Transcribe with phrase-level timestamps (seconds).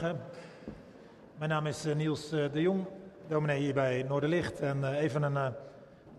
[0.00, 2.84] Mijn naam is eh, Niels eh, de Jong,
[3.26, 4.60] dominee hier bij Noorderlicht.
[4.60, 5.54] En eh, even een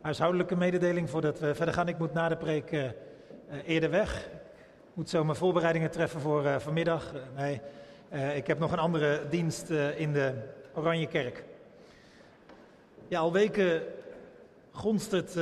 [0.01, 1.87] huishoudelijke mededeling voordat we verder gaan.
[1.87, 2.93] Ik moet na de preek
[3.65, 4.25] eerder weg.
[4.25, 7.13] Ik moet zo mijn voorbereidingen treffen voor vanmiddag.
[7.35, 7.61] nee,
[8.35, 10.33] ik heb nog een andere dienst in de
[10.73, 11.43] Oranje Kerk.
[13.07, 13.81] Ja, al weken
[14.71, 15.39] gonst het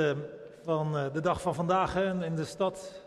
[0.64, 3.02] van de dag van vandaag in de stad.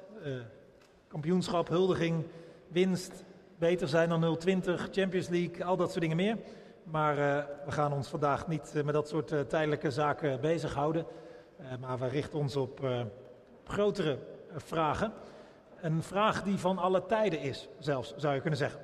[1.09, 2.25] kampioenschap, huldiging,
[2.69, 3.25] winst,
[3.60, 6.37] beter zijn dan 020, Champions League, al dat soort dingen meer.
[6.84, 11.06] Maar uh, we gaan ons vandaag niet uh, met dat soort uh, tijdelijke zaken bezighouden.
[11.80, 12.80] maar we richten ons op
[13.64, 14.19] grotere
[14.56, 15.12] vragen.
[15.80, 18.80] Een vraag die van alle tijden is, zelfs zou je kunnen zeggen.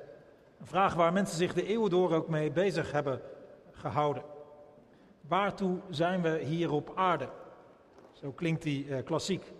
[0.60, 3.20] Een vraag waar mensen zich de eeuwen door ook mee bezig hebben
[3.72, 4.22] gehouden.
[5.20, 7.28] Waartoe zijn we hier op aarde?
[8.12, 9.52] Zo klinkt die klassiek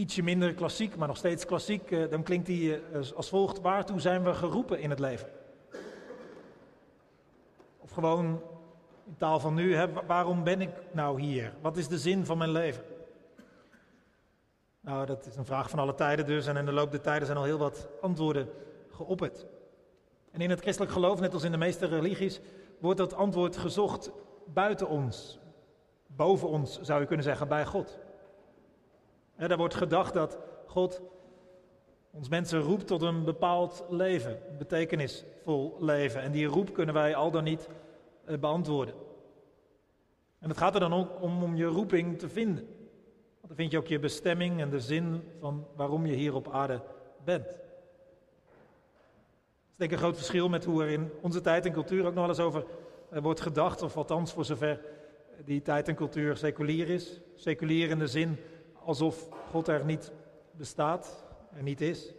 [0.00, 4.00] ietsje minder klassiek, maar nog steeds klassiek, eh, dan klinkt die eh, als volgt: Waartoe
[4.00, 5.28] zijn we geroepen in het leven?
[7.78, 8.42] Of gewoon
[9.06, 9.76] in taal van nu,
[10.06, 11.52] waarom ben ik nou hier?
[11.60, 12.84] Wat is de zin van mijn leven?
[14.80, 17.26] Nou, dat is een vraag van alle tijden dus, en in de loop der tijden
[17.26, 18.48] zijn al heel wat antwoorden
[18.90, 19.46] geopperd.
[20.30, 22.40] En in het christelijk geloof, net als in de meeste religies,
[22.78, 24.10] wordt dat antwoord gezocht
[24.46, 25.38] buiten ons,
[26.06, 27.98] boven ons zou je kunnen zeggen, bij God.
[29.48, 31.02] Er wordt gedacht dat God
[32.10, 36.22] ons mensen roept tot een bepaald leven, betekenisvol leven.
[36.22, 37.68] En die roep kunnen wij al dan niet
[38.24, 38.94] eh, beantwoorden.
[40.38, 42.64] En het gaat er dan ook om om je roeping te vinden.
[42.64, 46.48] Want dan vind je ook je bestemming en de zin van waarom je hier op
[46.52, 46.82] aarde
[47.24, 47.44] bent.
[47.44, 47.54] Dat
[49.70, 52.14] is denk ik een groot verschil met hoe er in onze tijd en cultuur ook
[52.14, 52.64] nog wel eens over
[53.10, 53.82] eh, wordt gedacht.
[53.82, 54.80] Of althans voor zover
[55.44, 57.20] die tijd en cultuur seculier is.
[57.34, 58.38] Seculier in de zin
[58.84, 60.12] alsof God er niet
[60.50, 61.24] bestaat,
[61.56, 62.12] er niet is.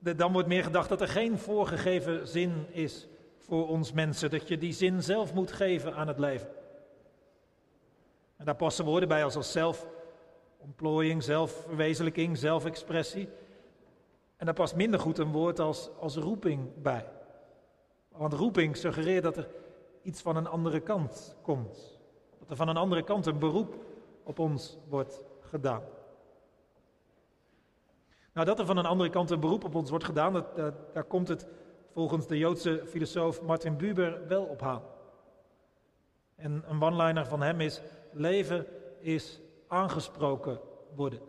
[0.00, 3.08] Dan wordt meer gedacht dat er geen voorgegeven zin is
[3.38, 6.48] voor ons mensen, dat je die zin zelf moet geven aan het leven.
[8.36, 13.28] En daar passen woorden bij als, als zelfontplooiing, zelfverwezenlijking, zelfexpressie.
[14.36, 17.08] En daar past minder goed een woord als, als roeping bij.
[18.08, 19.48] Want roeping suggereert dat er
[20.02, 22.00] iets van een andere kant komt.
[22.38, 23.74] Dat er van een andere kant een beroep
[24.22, 25.82] op ons wordt gedaan.
[28.32, 30.56] Nou, dat er van een andere kant een beroep op ons wordt gedaan, dat,
[30.92, 31.46] daar komt het
[31.92, 34.82] volgens de Joodse filosoof Martin Buber wel op aan.
[36.34, 38.66] En een one-liner van hem is: leven
[39.00, 40.60] is aangesproken
[40.94, 41.20] worden.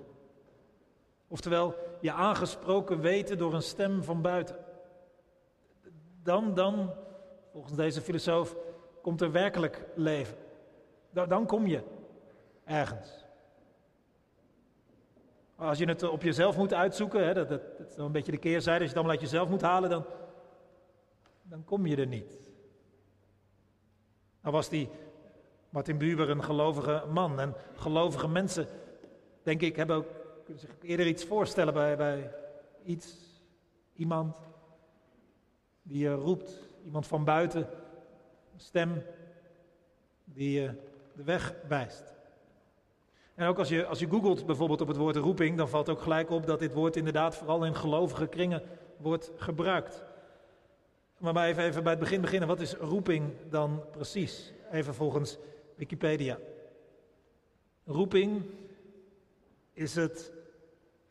[1.27, 4.55] Oftewel, je aangesproken weten door een stem van buiten.
[6.23, 6.93] Dan, dan,
[7.51, 8.55] volgens deze filosoof,
[9.01, 10.37] komt er werkelijk leven.
[11.09, 11.83] Dan kom je
[12.63, 13.22] ergens.
[15.55, 18.79] Als je het op jezelf moet uitzoeken, hè, dat, dat, is een beetje de keerzijde,
[18.83, 20.05] als je het allemaal uit jezelf moet halen, dan,
[21.41, 22.51] dan kom je er niet.
[24.41, 24.89] Nou was die
[25.73, 27.39] Martin Buber een gelovige man.
[27.39, 28.67] En gelovige mensen,
[29.43, 30.07] denk ik, hebben ook,
[30.43, 32.31] kunnen zich eerder iets voorstellen bij, bij
[32.83, 33.15] iets,
[33.95, 34.37] iemand
[35.81, 37.67] die je roept, iemand van buiten,
[38.53, 39.03] een stem
[40.23, 40.73] die je
[41.15, 42.12] de weg wijst.
[43.35, 46.01] En ook als je, als je googelt bijvoorbeeld op het woord roeping, dan valt ook
[46.01, 48.63] gelijk op dat dit woord inderdaad vooral in gelovige kringen
[48.97, 50.03] wordt gebruikt.
[51.17, 52.47] Maar, maar even, even bij het begin beginnen.
[52.47, 54.53] Wat is roeping dan precies?
[54.71, 55.37] Even volgens
[55.75, 56.37] Wikipedia.
[57.85, 58.43] Roeping
[59.73, 60.31] is het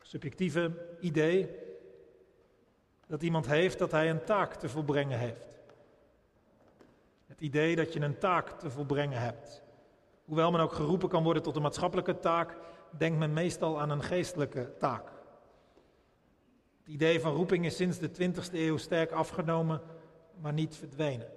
[0.01, 1.49] subjectieve idee
[3.07, 5.45] dat iemand heeft dat hij een taak te volbrengen heeft.
[7.27, 9.62] Het idee dat je een taak te volbrengen hebt.
[10.33, 12.57] Hoewel men ook geroepen kan worden tot een maatschappelijke taak,
[12.97, 15.11] denkt men meestal aan een geestelijke taak.
[16.77, 19.81] Het idee van roeping is sinds de 20e eeuw sterk afgenomen,
[20.41, 21.27] maar niet verdwenen.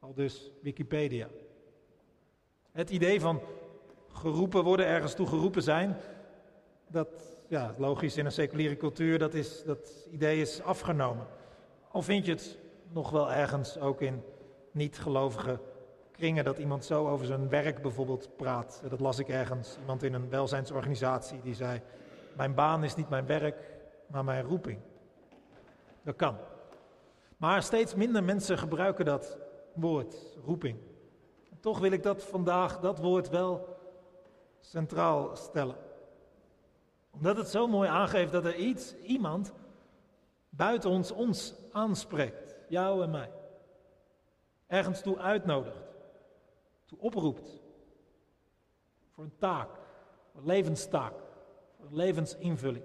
[0.00, 1.28] Al dus Wikipedia.
[2.72, 3.40] Het idee van
[4.12, 5.96] geroepen worden, ergens toe geroepen zijn,
[6.88, 11.26] dat, ja, logisch in een seculiere cultuur, dat, is, dat idee is afgenomen.
[11.90, 12.58] Al vind je het
[12.92, 14.22] nog wel ergens ook in
[14.70, 15.60] niet-gelovige
[16.16, 18.82] kringen dat iemand zo over zijn werk bijvoorbeeld praat.
[18.88, 21.80] Dat las ik ergens, iemand in een welzijnsorganisatie die zei,
[22.36, 23.76] mijn baan is niet mijn werk,
[24.06, 24.78] maar mijn roeping.
[26.02, 26.36] Dat kan.
[27.36, 29.38] Maar steeds minder mensen gebruiken dat
[29.72, 30.78] woord, roeping.
[31.60, 33.76] toch wil ik dat vandaag, dat woord wel
[34.60, 35.76] centraal stellen.
[37.10, 39.52] Omdat het zo mooi aangeeft dat er iets, iemand
[40.48, 43.30] buiten ons ons aanspreekt, jou en mij.
[44.66, 45.83] Ergens toe uitnodigt
[46.98, 47.62] oproept.
[49.10, 49.68] Voor een taak,
[50.32, 51.14] voor een levenstaak,
[51.76, 52.84] voor een levensinvulling.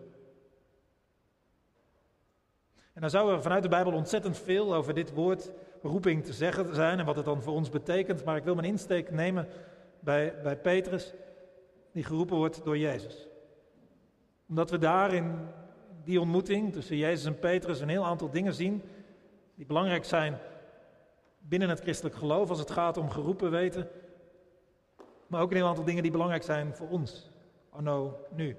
[2.94, 5.51] En dan zou er vanuit de Bijbel ontzettend veel over dit woord
[5.81, 8.23] roeping te zeggen zijn en wat het dan voor ons betekent.
[8.23, 9.47] Maar ik wil mijn insteek nemen
[10.00, 11.13] bij, bij Petrus,
[11.91, 13.27] die geroepen wordt door Jezus.
[14.47, 15.47] Omdat we daar in
[16.03, 18.81] die ontmoeting tussen Jezus en Petrus een heel aantal dingen zien
[19.56, 20.38] die belangrijk zijn
[21.39, 23.89] binnen het christelijk geloof als het gaat om geroepen weten.
[25.27, 27.31] Maar ook een aantal dingen die belangrijk zijn voor ons,
[27.69, 28.57] anno nu.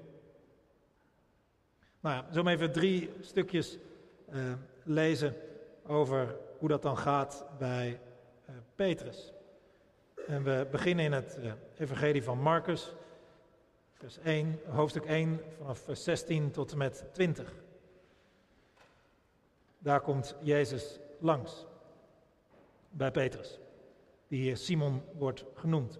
[1.99, 3.77] Nou ja, zo even drie stukjes
[4.33, 5.35] uh, lezen
[5.85, 7.99] over hoe dat dan gaat bij
[8.49, 9.33] uh, Petrus.
[10.27, 12.93] En we beginnen in het uh, Evangelie van Marcus,
[13.93, 17.53] vers 1, hoofdstuk 1, vanaf vers 16 tot en met 20.
[19.77, 21.65] Daar komt Jezus langs
[22.91, 23.59] bij Petrus,
[24.27, 25.99] die hier Simon wordt genoemd.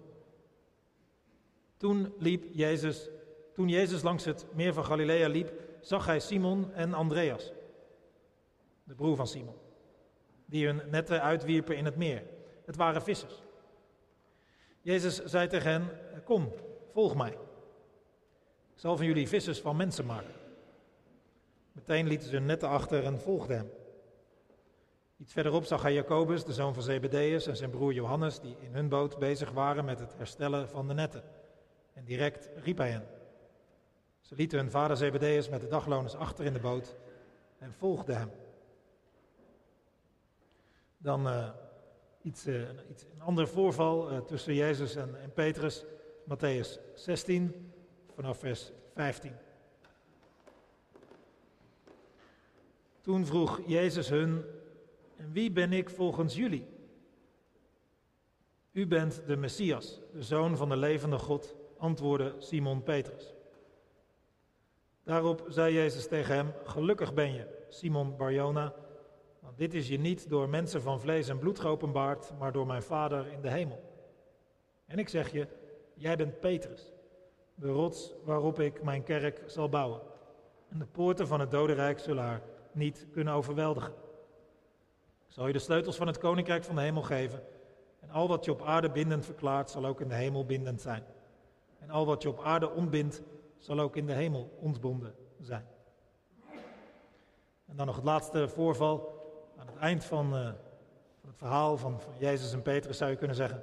[1.76, 3.08] Toen liep Jezus,
[3.54, 7.52] toen Jezus langs het meer van Galilea liep, zag hij Simon en Andreas,
[8.84, 9.56] de broer van Simon,
[10.46, 12.22] die hun netten uitwierpen in het meer.
[12.64, 13.42] Het waren vissers.
[14.80, 15.88] Jezus zei tegen hen:
[16.24, 16.52] Kom,
[16.92, 17.32] volg mij.
[18.74, 20.34] Ik zal van jullie vissers van mensen maken.
[21.72, 23.70] Meteen lieten ze hun netten achter en volgden hem.
[25.16, 28.74] Iets verderop zag hij Jacobus, de zoon van Zebedeus, en zijn broer Johannes, die in
[28.74, 31.22] hun boot bezig waren met het herstellen van de netten.
[31.92, 33.06] En direct riep hij hen.
[34.20, 36.96] Ze lieten hun vader Zebedeus met de dagloners achter in de boot
[37.58, 38.30] en volgden hem.
[40.98, 41.48] Dan uh,
[42.22, 45.84] iets, uh, iets, een ander voorval uh, tussen Jezus en, en Petrus,
[46.28, 47.72] Matthäus 16,
[48.14, 49.32] vanaf vers 15.
[53.00, 54.44] Toen vroeg Jezus hun,
[55.22, 56.66] en wie ben ik volgens jullie?
[58.72, 63.34] U bent de Messias, de zoon van de levende God, antwoordde Simon Petrus.
[65.04, 68.74] Daarop zei Jezus tegen hem: Gelukkig ben je, Simon Barjona,
[69.40, 72.82] want dit is je niet door mensen van vlees en bloed geopenbaard, maar door mijn
[72.82, 73.82] Vader in de hemel.
[74.86, 75.46] En ik zeg je:
[75.94, 76.92] Jij bent Petrus,
[77.54, 80.00] de rots waarop ik mijn kerk zal bouwen.
[80.68, 82.42] En de poorten van het dodenrijk zullen haar
[82.72, 84.02] niet kunnen overweldigen.
[85.32, 87.42] Zal je de sleutels van het koninkrijk van de hemel geven.
[88.00, 91.04] En al wat je op aarde bindend verklaart, zal ook in de hemel bindend zijn.
[91.78, 93.22] En al wat je op aarde ontbindt,
[93.58, 95.66] zal ook in de hemel ontbonden zijn.
[97.66, 99.20] En dan nog het laatste voorval.
[99.58, 100.44] Aan het eind van, uh,
[101.20, 103.62] van het verhaal van, van Jezus en Petrus zou je kunnen zeggen.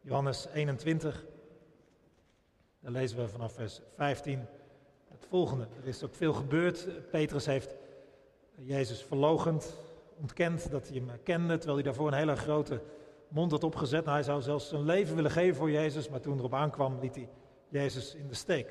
[0.00, 1.26] Johannes 21.
[2.80, 4.46] Daar lezen we vanaf vers 15
[5.08, 5.66] het volgende.
[5.82, 7.10] Er is ook veel gebeurd.
[7.10, 7.74] Petrus heeft
[8.54, 9.84] Jezus verlogend,
[10.20, 12.82] ontkend dat hij hem kende, terwijl hij daarvoor een hele grote
[13.28, 14.04] mond had opgezet.
[14.04, 17.14] Nou, hij zou zelfs zijn leven willen geven voor Jezus, maar toen erop aankwam, liet
[17.14, 17.28] hij
[17.68, 18.68] Jezus in de steek.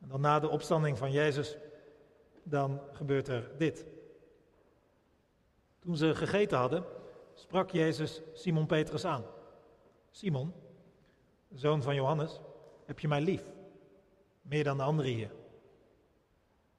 [0.00, 1.56] En dan na de opstanding van Jezus,
[2.42, 3.86] dan gebeurt er dit.
[5.78, 6.84] Toen ze gegeten hadden,
[7.34, 9.24] sprak Jezus Simon Petrus aan.
[10.10, 10.52] Simon,
[11.54, 12.40] zoon van Johannes,
[12.84, 13.44] heb je mij lief?
[14.42, 15.30] Meer dan de anderen hier.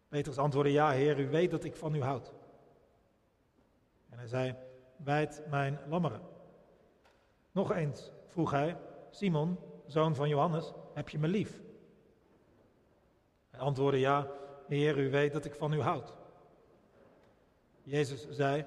[0.07, 2.34] Petrus antwoordde, ja heer, u weet dat ik van u houd.
[4.15, 4.55] En hij zei,
[4.98, 6.22] wijd mijn lammeren.
[7.51, 8.77] Nog eens vroeg hij,
[9.10, 11.62] Simon, zoon van Johannes, heb je me lief?
[13.50, 14.27] Hij antwoordde, ja,
[14.67, 16.13] Heer, u weet dat ik van u houd.
[17.84, 18.65] Jezus zei,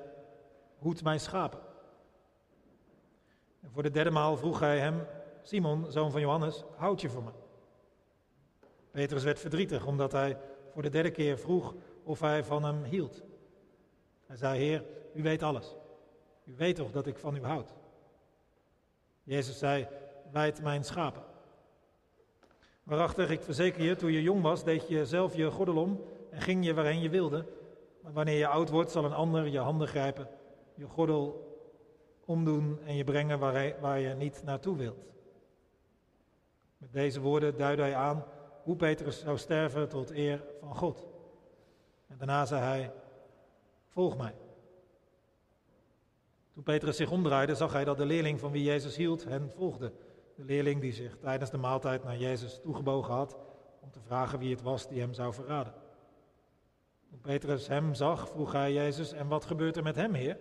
[0.78, 1.60] hoed mijn schapen.
[3.60, 5.06] En voor de derde maal vroeg hij hem,
[5.42, 7.30] Simon, zoon van Johannes, houd je voor me?
[8.90, 10.38] Petrus werd verdrietig omdat hij
[10.72, 13.22] voor de derde keer vroeg of hij van hem hield.
[14.26, 14.84] Hij zei, Heer,
[15.14, 15.76] u weet alles.
[16.44, 17.74] U weet toch dat ik van u houd?
[19.22, 19.88] Jezus zei,
[20.32, 21.22] wijd mijn schapen.
[22.82, 26.40] Waarachtig, ik verzeker je, toen je jong was, deed je zelf je gordel om en
[26.40, 27.46] ging je waarheen je wilde.
[28.02, 30.28] Maar wanneer je oud wordt, zal een ander je handen grijpen,
[30.74, 31.48] je gordel
[32.24, 33.38] omdoen en je brengen
[33.80, 35.06] waar, je niet naartoe wilt.
[36.76, 38.24] Met deze woorden duidde hij aan
[38.62, 41.06] hoe Petrus zou sterven tot eer van God.
[42.06, 42.92] En daarna zei hij,
[43.86, 44.34] volg mij.
[46.58, 49.92] Toen Petrus zich omdraaide, zag hij dat de leerling van wie Jezus hield hen volgde.
[50.36, 53.36] De leerling die zich tijdens de maaltijd naar Jezus toegebogen had
[53.80, 55.72] om te vragen wie het was die hem zou verraden.
[57.10, 60.38] Toen Petrus hem zag, vroeg hij Jezus, en wat gebeurt er met hem, Heer?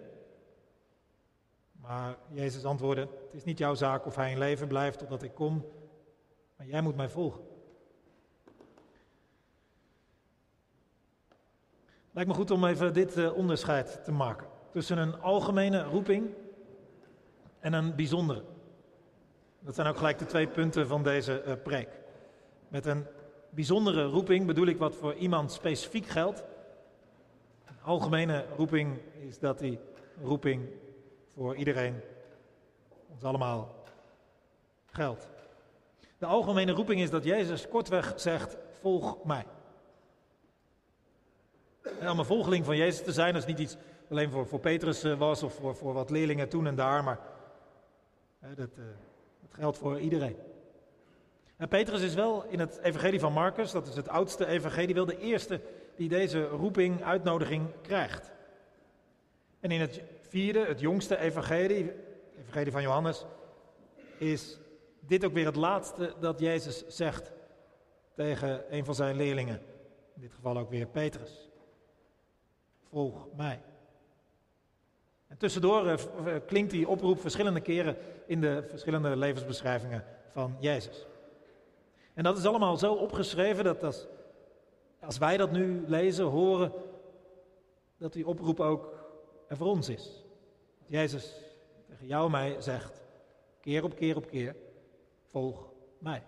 [1.71, 5.33] Maar Jezus antwoordde, het is niet jouw zaak of hij in leven blijft totdat ik
[5.33, 5.65] kom,
[6.55, 7.41] maar jij moet mij volgen.
[12.12, 16.34] Lijkt me goed om even dit eh, onderscheid te maken tussen een algemene roeping
[17.60, 18.43] en een bijzondere.
[19.60, 21.89] Dat zijn ook gelijk de twee punten van deze uh, preek.
[22.67, 23.05] Met een
[23.50, 26.43] bijzondere roeping bedoel ik wat voor iemand specifiek geldt.
[27.65, 29.79] Een algemene roeping is dat die
[30.24, 30.69] roeping
[31.34, 32.01] voor iedereen,
[33.13, 33.75] ons allemaal,
[34.86, 35.29] geldt.
[36.17, 39.46] De algemene roeping is dat Jezus kortweg zegt: Volg mij.
[42.00, 43.77] En om een volgeling van Jezus te zijn, is niet iets
[44.09, 47.19] alleen voor, voor Petrus eh, was of voor, voor wat leerlingen toen en daar, maar
[48.39, 48.85] dat, uh,
[49.41, 50.35] dat geldt voor iedereen.
[51.57, 55.05] En Petrus is wel in het evangelie van Marcus, dat is het oudste evangelie, wel
[55.05, 55.61] de eerste
[55.95, 58.31] die deze roeping, uitnodiging krijgt.
[59.59, 61.91] En in het vierde, het jongste evangelie,
[62.39, 63.25] evangelie van Johannes,
[64.17, 64.57] is
[64.99, 67.31] dit ook weer het laatste dat Jezus zegt
[68.13, 69.61] tegen een van zijn leerlingen.
[70.15, 71.49] In dit geval ook weer Petrus.
[72.89, 73.61] Volg mij.
[75.27, 75.98] En tussendoor eh,
[76.46, 81.05] klinkt die oproep verschillende keren in de verschillende levensbeschrijvingen van Jezus.
[82.13, 84.07] En dat is allemaal zo opgeschreven dat als,
[85.00, 86.72] als wij dat nu lezen, horen,
[87.98, 88.93] dat die oproep ook
[89.48, 90.24] er voor ons is.
[90.86, 91.34] Jezus
[91.88, 93.01] tegen jou en mij zegt,
[93.62, 94.55] keer op keer op keer,
[95.29, 95.69] volg
[96.00, 96.24] mij.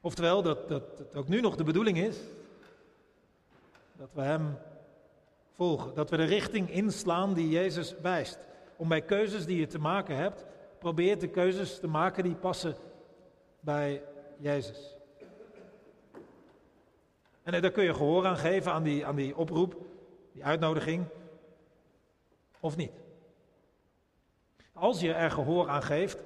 [0.00, 2.18] Oftewel, dat, dat het ook nu nog de bedoeling is
[3.96, 4.58] dat we Hem
[5.56, 5.94] volgen.
[5.94, 8.38] Dat we de richting inslaan die Jezus wijst.
[8.76, 10.44] Om bij keuzes die je te maken hebt,
[10.78, 12.74] probeer de keuzes te maken die passen
[13.60, 14.02] bij
[14.38, 14.96] Jezus.
[17.42, 19.76] En daar kun je gehoor aan geven, aan die, aan die oproep,
[20.32, 21.04] die uitnodiging,
[22.60, 22.92] of niet.
[24.72, 26.22] Als je er gehoor aan geeft,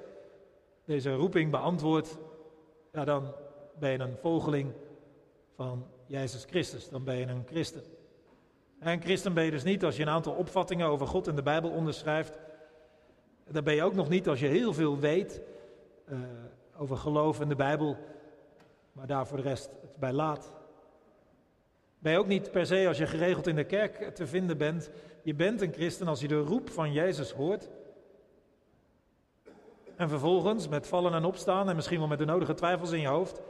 [0.85, 2.17] deze roeping beantwoordt,
[2.91, 3.33] ja, dan
[3.79, 4.73] ben je een volgeling
[5.55, 6.89] van Jezus Christus.
[6.89, 7.83] Dan ben je een christen.
[8.79, 11.41] En christen ben je dus niet als je een aantal opvattingen over God en de
[11.41, 12.37] Bijbel onderschrijft.
[13.47, 15.41] Dan ben je ook nog niet als je heel veel weet
[16.09, 16.19] uh,
[16.77, 17.97] over geloof en de Bijbel,
[18.91, 20.53] maar daar voor de rest het bij laat.
[21.99, 24.89] Ben je ook niet per se als je geregeld in de kerk te vinden bent.
[25.23, 27.69] Je bent een christen als je de roep van Jezus hoort.
[29.95, 33.07] En vervolgens met vallen en opstaan en misschien wel met de nodige twijfels in je
[33.07, 33.41] hoofd,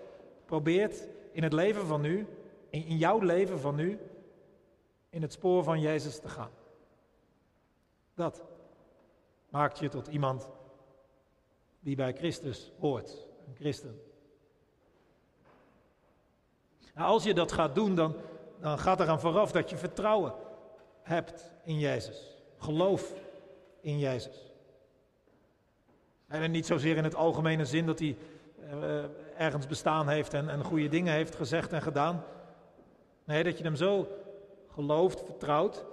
[0.45, 2.27] probeert in het leven van nu,
[2.69, 3.99] in jouw leven van nu,
[5.17, 6.49] in het spoor van Jezus te gaan.
[8.13, 8.43] Dat
[9.49, 10.49] maakt je tot iemand
[11.79, 14.01] die bij Christus hoort, een christen.
[16.93, 18.15] Nou, als je dat gaat doen, dan,
[18.59, 20.33] dan gaat eraan vooraf dat je vertrouwen
[21.01, 22.37] hebt in Jezus.
[22.57, 23.13] Geloof
[23.81, 24.51] in Jezus.
[26.27, 28.17] En niet zozeer in het algemene zin dat hij
[28.73, 29.03] uh,
[29.37, 32.23] ergens bestaan heeft en, en goede dingen heeft gezegd en gedaan.
[33.23, 34.07] Nee, dat je hem zo
[34.77, 35.85] gelooft, vertrouwt,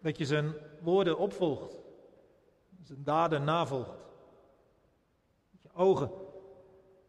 [0.00, 1.76] dat je zijn woorden opvolgt,
[2.82, 3.98] zijn daden navolgt.
[5.50, 6.10] Dat je ogen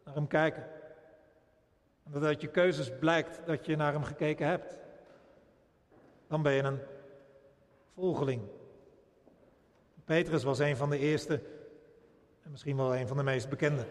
[0.04, 0.62] naar hem kijken.
[2.04, 4.78] En dat uit je keuzes blijkt dat je naar hem gekeken hebt.
[6.26, 6.80] Dan ben je een
[7.94, 8.42] volgeling.
[10.04, 11.34] Petrus was een van de eerste
[12.42, 13.84] en misschien wel een van de meest bekende.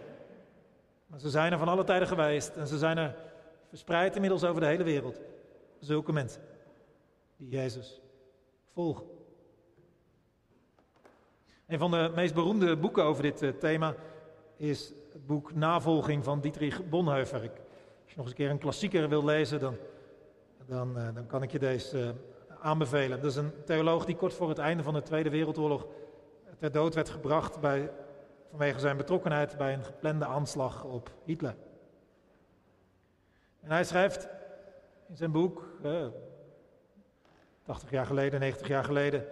[1.08, 3.16] Maar ze zijn er van alle tijden geweest en ze zijn er
[3.70, 5.20] verspreid inmiddels over de hele wereld.
[5.80, 6.42] Zulke mensen
[7.38, 8.02] die Jezus
[8.74, 9.06] volgen.
[11.68, 13.96] Een van de meest beroemde boeken over dit eh, thema
[14.56, 17.42] is het boek Navolging van Dietrich Bonhoeffer.
[17.42, 17.52] als
[18.06, 19.78] je nog eens een keer een klassieker wil lezen, dan,
[20.66, 22.10] dan, uh, dan kan ik je deze uh,
[22.62, 23.22] aanbevelen.
[23.22, 25.88] Dat is een theoloog die kort voor het einde van de Tweede Wereldoorlog
[26.60, 27.92] ter dood werd gebracht bij,
[28.50, 31.56] vanwege zijn betrokkenheid bij een geplande aanslag op Hitler.
[33.60, 34.28] En hij schrijft
[35.08, 36.08] in zijn boek, eh,
[37.64, 39.26] 80 jaar geleden, 90 jaar geleden,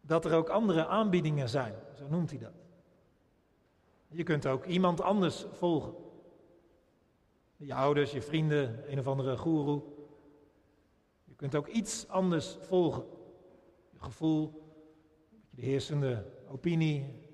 [0.00, 1.74] dat er ook andere aanbiedingen zijn.
[1.94, 2.52] Zo noemt hij dat.
[4.08, 5.94] Je kunt ook iemand anders volgen.
[7.56, 9.82] Je ouders, je vrienden, een of andere goeroe.
[11.24, 13.04] Je kunt ook iets anders volgen.
[13.90, 14.62] Je gevoel,
[15.50, 17.24] de heersende opinie,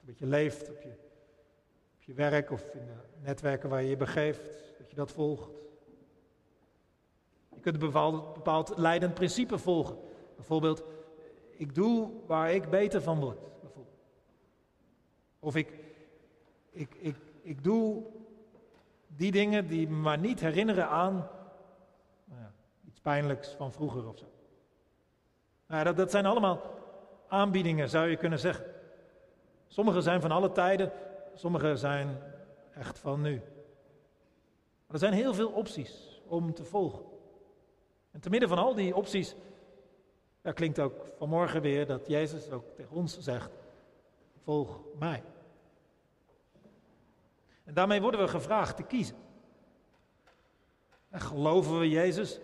[0.00, 0.92] wat je leeft op je,
[1.94, 2.92] op je werk of in de
[3.22, 4.42] netwerken waar je je begeeft,
[4.78, 5.63] dat je dat volgt.
[7.64, 7.90] Kunt een
[8.34, 9.96] bepaald, leidend principe volgen.
[10.36, 10.84] Bijvoorbeeld,
[11.50, 13.38] ik doe waar ik beter van word.
[15.38, 15.78] Of ik,
[16.70, 18.02] ik, ik, ik doe
[19.06, 21.14] die dingen die me maar niet herinneren aan
[22.24, 22.52] nou ja,
[22.86, 24.26] iets pijnlijks van vroeger of zo.
[25.66, 26.60] Nou, dat, dat zijn allemaal
[27.28, 28.64] aanbiedingen, zou je kunnen zeggen.
[29.66, 30.92] Sommige zijn van alle tijden,
[31.34, 32.18] sommige zijn
[32.74, 33.42] echt van nu.
[34.86, 37.12] Er zijn heel veel opties om te volgen.
[38.14, 39.34] En te midden van al die opties,
[40.42, 43.50] daar klinkt ook vanmorgen weer dat Jezus ook tegen ons zegt,
[44.42, 45.22] volg mij.
[47.64, 49.16] En daarmee worden we gevraagd te kiezen.
[51.10, 52.40] En geloven we Jezus?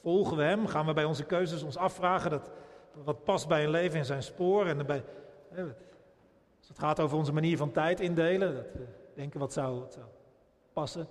[0.00, 0.66] Volgen we Hem?
[0.66, 2.50] Gaan we bij onze keuzes ons afvragen dat,
[3.04, 4.66] wat past bij een leven in zijn spoor?
[4.66, 5.04] En bij,
[6.58, 9.98] als het gaat over onze manier van tijd indelen, dat we denken wat zou, wat
[10.72, 11.08] passen.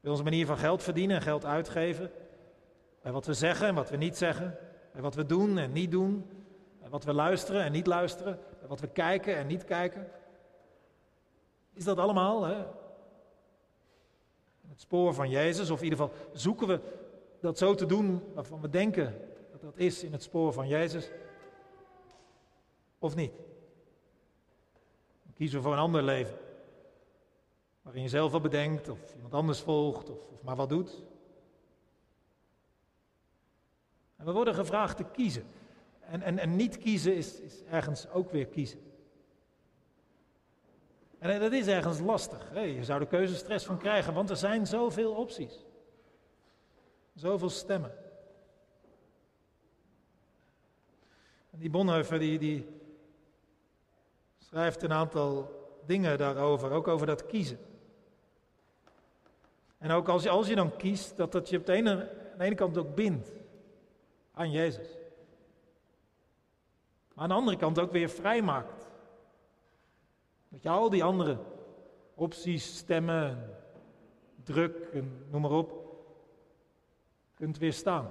[0.00, 2.10] Bij onze manier van geld verdienen en geld uitgeven.
[3.02, 4.58] Bij wat we zeggen en wat we niet zeggen.
[4.92, 6.30] Bij wat we doen en niet doen.
[6.80, 8.38] Bij wat we luisteren en niet luisteren.
[8.58, 10.08] Bij wat we kijken en niet kijken.
[11.72, 12.64] Is dat allemaal hè?
[14.68, 15.70] het spoor van Jezus?
[15.70, 16.80] Of in ieder geval zoeken we
[17.40, 19.14] dat zo te doen waarvan we denken
[19.50, 21.10] dat dat is in het spoor van Jezus?
[22.98, 23.32] Of niet?
[25.34, 26.36] Kiezen we voor een ander leven.
[27.82, 31.02] Waarin je zelf wat bedenkt, of iemand anders volgt, of, of maar wat doet.
[34.22, 35.44] En we worden gevraagd te kiezen.
[36.00, 38.80] En, en, en niet kiezen is, is ergens ook weer kiezen.
[41.18, 42.54] En dat is ergens lastig.
[42.54, 45.64] Je zou er keuzestress van krijgen, want er zijn zoveel opties.
[47.14, 47.92] Zoveel stemmen.
[51.50, 52.66] En die Bonhoeffer die, die
[54.38, 55.50] schrijft een aantal
[55.86, 57.58] dingen daarover, ook over dat kiezen.
[59.78, 62.54] En ook als je, als je dan kiest, dat dat je op aan de ene
[62.54, 63.41] kant ook bindt
[64.32, 64.88] aan Jezus.
[67.14, 68.90] Maar aan de andere kant ook weer vrijmaakt.
[70.48, 71.38] Dat je al die andere
[72.14, 73.56] opties, stemmen,
[74.42, 75.72] druk en noem maar op,
[77.34, 78.10] kunt weerstaan.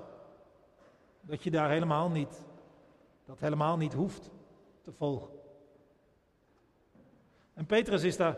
[1.22, 2.46] Dat je daar helemaal niet,
[3.26, 4.30] dat helemaal niet hoeft
[4.82, 5.30] te volgen.
[7.54, 8.38] En Petrus is daar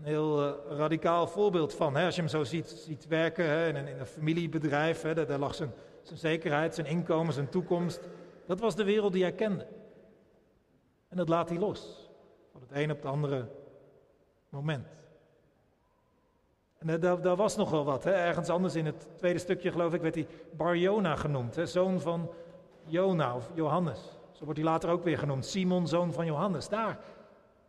[0.00, 1.96] een heel uh, radicaal voorbeeld van.
[1.96, 2.04] Hè?
[2.04, 3.44] Als je hem zo ziet, ziet werken?
[3.44, 5.14] In, een, in, een, familiebedrijf, hè?
[5.14, 8.00] Daar, daar, lag zijn, zijn zekerheid, zijn inkomen, zijn toekomst.
[8.46, 9.66] Dat was de wereld die hij kende.
[11.08, 12.10] En dat laat hij los.
[12.52, 13.48] Van het een op het andere
[14.48, 14.88] moment.
[16.78, 18.04] En uh, daar, daar, was nog wel wat.
[18.04, 18.12] Hè?
[18.12, 21.56] Ergens anders in het tweede stukje, geloof ik, werd hij Bar-Jona genoemd.
[21.56, 21.66] Hè?
[21.66, 22.30] Zoon van
[22.84, 24.00] Jona of Johannes.
[24.32, 25.46] Zo wordt hij later ook weer genoemd.
[25.46, 26.68] Simon, zoon van Johannes.
[26.68, 26.98] Daar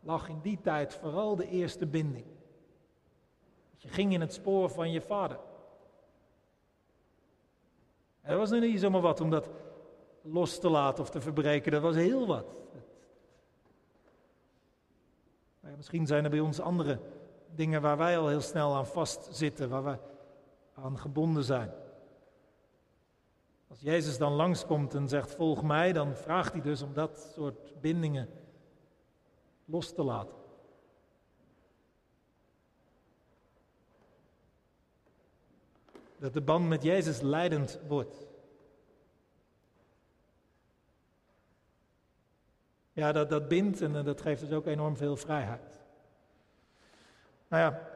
[0.02, 2.26] lag in die tijd vooral de eerste binding.
[3.76, 5.38] Je ging in het spoor van je vader.
[8.20, 9.48] Er was niet zomaar wat om dat
[10.22, 12.54] los te laten of te verbreken, dat was heel wat.
[15.60, 16.98] Maar misschien zijn er bij ons andere
[17.54, 19.98] dingen waar wij al heel snel aan vastzitten, waar we
[20.74, 21.70] aan gebonden zijn.
[23.68, 27.80] Als Jezus dan langskomt en zegt volg mij, dan vraagt hij dus om dat soort
[27.80, 28.28] bindingen
[29.64, 30.40] los te laten.
[36.18, 38.26] Dat de band met Jezus leidend wordt.
[42.92, 45.80] Ja, dat, dat bindt en dat geeft dus ook enorm veel vrijheid.
[47.48, 47.88] Nou ja,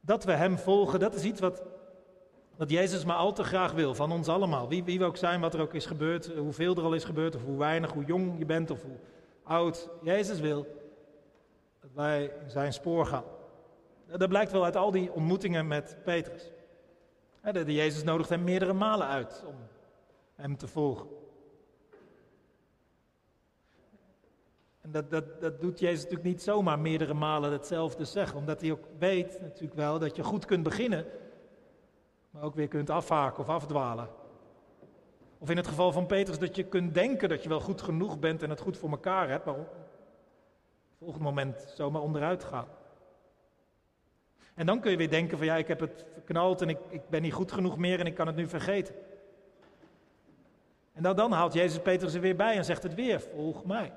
[0.00, 1.62] dat we Hem volgen, dat is iets wat,
[2.56, 4.68] wat Jezus maar al te graag wil van ons allemaal.
[4.68, 7.36] Wie, wie we ook zijn, wat er ook is gebeurd, hoeveel er al is gebeurd,
[7.36, 8.98] of hoe weinig, hoe jong je bent, of hoe
[9.44, 9.88] oud.
[10.02, 10.66] Jezus wil
[11.80, 13.24] dat wij zijn spoor gaan.
[14.06, 16.50] Dat blijkt wel uit al die ontmoetingen met Petrus.
[17.42, 19.54] De Jezus nodigt hem meerdere malen uit om
[20.34, 21.06] hem te volgen.
[24.80, 28.72] En dat, dat, dat doet Jezus natuurlijk niet zomaar meerdere malen hetzelfde zeggen, omdat hij
[28.72, 31.06] ook weet natuurlijk wel dat je goed kunt beginnen,
[32.30, 34.08] maar ook weer kunt afhaken of afdwalen.
[35.44, 38.18] Of in het geval van Petrus dat je kunt denken dat je wel goed genoeg
[38.18, 42.66] bent en het goed voor elkaar hebt, maar op het volgende moment zomaar onderuit gaan.
[44.54, 47.08] En dan kun je weer denken van ja, ik heb het verknald en ik, ik
[47.08, 48.94] ben niet goed genoeg meer en ik kan het nu vergeten.
[50.92, 53.92] En dan, dan haalt Jezus Petrus er weer bij en zegt het weer, volg mij.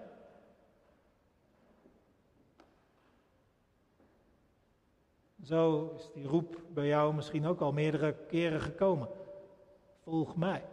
[5.44, 9.08] Zo is die roep bij jou misschien ook al meerdere keren gekomen.
[10.04, 10.64] Volg mij.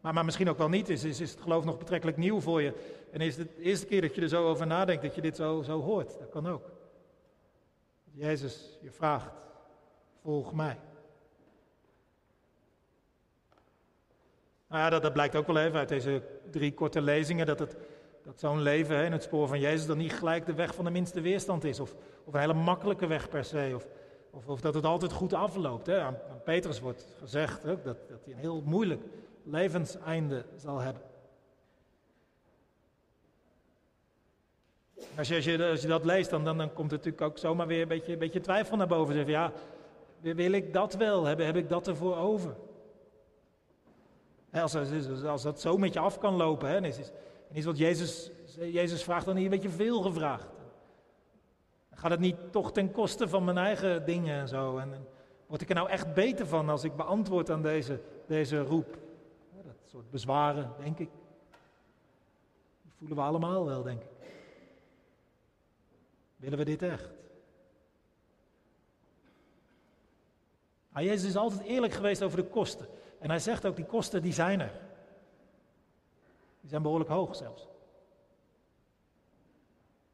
[0.00, 0.88] Maar, misschien ook wel niet.
[0.88, 2.72] Is, is, is het geloof nog betrekkelijk nieuw voor je?
[3.12, 5.36] En is het de eerste keer dat je er zo over nadenkt, dat je dit
[5.36, 6.18] zo, zo hoort?
[6.18, 6.70] Dat kan ook.
[8.12, 9.32] Jezus je vraagt,
[10.22, 10.78] volg mij.
[14.68, 17.76] Nou ja, dat, dat blijkt ook wel even uit deze drie korte lezingen, dat, het,
[18.22, 20.84] dat zo'n leven hè, in het spoor van Jezus dan niet gelijk de weg van
[20.84, 21.80] de minste weerstand is.
[21.80, 23.72] Of, of een hele makkelijke weg per se.
[23.74, 23.86] Of,
[24.30, 25.86] of, of dat het altijd goed afloopt.
[25.86, 26.00] Hè.
[26.00, 29.02] Aan, Petrus wordt gezegd dat, dat hij een heel moeilijk
[29.44, 31.02] levenseinde zal hebben.
[35.16, 37.66] Als je, als je, als je dat leest, dan, dan, komt er natuurlijk ook zomaar
[37.66, 39.14] weer een beetje, een beetje twijfel naar boven.
[39.14, 39.52] Zeg, ja,
[40.20, 41.24] wil ik dat wel?
[41.24, 42.56] Heb, heb ik dat ervoor over?
[44.52, 47.10] Als, als, als dat zo met je af kan lopen, hè, is, is,
[47.52, 50.48] is wat Jezus, Jezus vraagt dan hier een beetje veel gevraagd.
[51.94, 54.78] Gaat het niet toch ten koste van mijn eigen dingen en zo?
[54.78, 55.06] En,
[55.50, 58.98] Word ik er nou echt beter van als ik beantwoord aan deze, deze roep?
[59.90, 61.10] Dat soort bezwaren, denk ik.
[62.82, 64.08] Die voelen we allemaal wel, denk ik.
[66.36, 67.08] Willen we dit echt?
[70.88, 72.88] Maar Jezus is altijd eerlijk geweest over de kosten.
[73.18, 74.80] En hij zegt ook, die kosten die zijn er.
[76.60, 77.68] Die zijn behoorlijk hoog zelfs.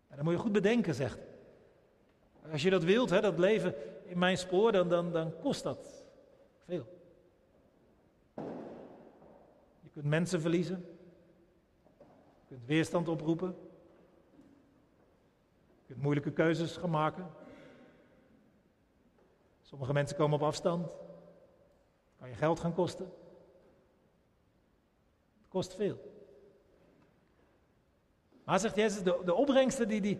[0.09, 1.19] En dan moet je goed bedenken, zegt.
[2.51, 6.05] Als je dat wilt, hè, dat leven in mijn spoor, dan, dan, dan kost dat
[6.65, 6.87] veel.
[9.86, 10.87] Je kunt mensen verliezen.
[12.41, 13.57] Je kunt weerstand oproepen.
[15.81, 17.31] Je kunt moeilijke keuzes gaan maken.
[19.63, 20.89] Sommige mensen komen op afstand.
[22.19, 23.05] Kan je geld gaan kosten.
[25.39, 25.99] Het kost veel.
[28.45, 30.19] Maar zegt Jezus, de, de opbrengsten die, die,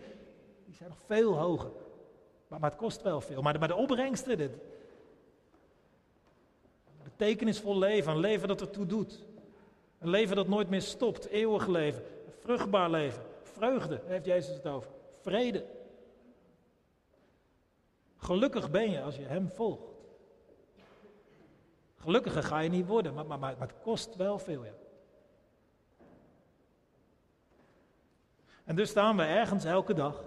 [0.65, 1.71] die zijn nog veel hoger.
[2.49, 3.43] Maar, maar het kost wel veel.
[3.43, 4.59] Maar de, de opbrengsten, dit,
[7.03, 9.25] betekenisvol leven, een leven dat ertoe doet.
[9.99, 12.03] Een leven dat nooit meer stopt, eeuwig leven,
[12.41, 15.67] vruchtbaar leven, vreugde, heeft Jezus het over, vrede.
[18.17, 19.95] Gelukkig ben je als je Hem volgt.
[21.97, 24.65] Gelukkiger ga je niet worden, maar, maar, maar, het kost wel veel.
[24.65, 24.73] Ja.
[28.65, 30.25] En dus staan we ergens elke dag.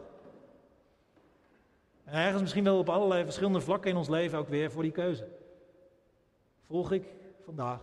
[2.03, 4.91] En ergens misschien wel op allerlei verschillende vlakken in ons leven ook weer voor die
[4.91, 5.27] keuze.
[6.65, 7.79] Volg ik vandaag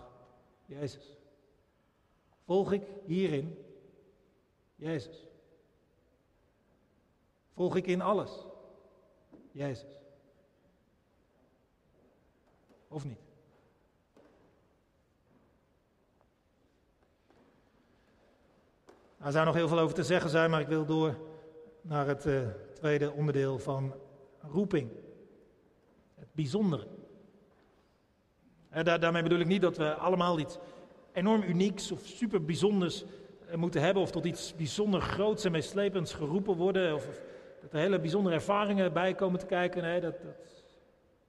[0.64, 1.15] Jezus?
[2.46, 3.64] Volg ik hierin
[4.74, 5.26] Jezus?
[7.52, 8.46] Volg ik in alles
[9.50, 10.00] Jezus?
[12.88, 13.18] Of niet?
[19.18, 21.18] Er zou nog heel veel over te zeggen zijn, maar ik wil door
[21.80, 23.94] naar het uh, tweede onderdeel van
[24.40, 24.90] roeping.
[26.14, 26.86] Het bijzondere.
[28.82, 30.58] Daarmee bedoel ik niet dat we allemaal iets
[31.16, 33.04] enorm unieks of super bijzonders
[33.48, 37.06] eh, moeten hebben, of tot iets bijzonder groots en meeslepends geroepen worden, of,
[37.60, 39.82] dat er hele bijzondere ervaringen bij komen te kijken.
[39.82, 40.64] Nee, dat, dat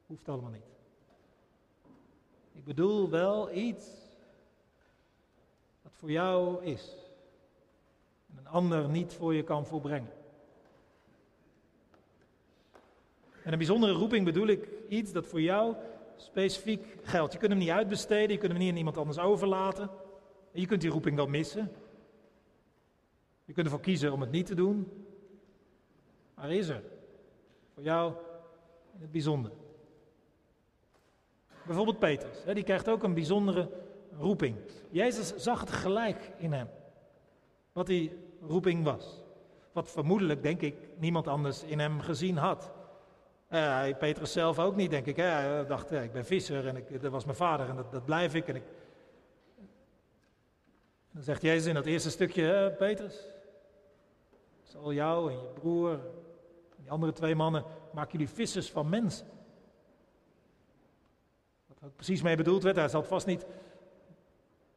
[0.05, 0.65] hoeft allemaal niet.
[2.53, 3.85] Ik bedoel wel iets
[5.81, 6.95] wat voor jou is
[8.31, 10.11] en een ander niet voor je kan volbrengen.
[13.43, 15.75] En een bijzondere roeping bedoel ik iets dat voor jou
[16.17, 17.33] specifiek geldt.
[17.33, 19.89] Je kunt hem niet uitbesteden, je kunt hem niet aan iemand anders overlaten.
[20.51, 21.71] En je kunt die roeping wel missen.
[23.45, 25.05] Je kunt ervoor kiezen om het niet te doen.
[26.35, 26.83] Maar is er
[27.73, 28.13] voor jou
[28.93, 29.51] in het bijzonder.
[31.65, 33.69] Bijvoorbeeld Petrus, die krijgt ook een bijzondere
[34.17, 34.55] roeping.
[34.89, 36.69] Jezus zag het gelijk in hem,
[37.71, 39.23] wat die roeping was.
[39.71, 42.71] Wat vermoedelijk, denk ik, niemand anders in hem gezien had.
[43.49, 45.15] Uh, Petrus zelf ook niet, denk ik.
[45.15, 45.23] Hè?
[45.23, 48.33] Hij dacht, ik ben visser en ik, dat was mijn vader en dat, dat blijf
[48.33, 48.47] ik.
[48.47, 48.63] En ik...
[51.11, 53.29] Dan zegt Jezus in dat eerste stukje, Petrus,
[54.63, 59.27] zal jou en je broer en die andere twee mannen, maken jullie vissers van mensen.
[61.67, 63.45] Wat er precies mee bedoeld werd, hij zal vast niet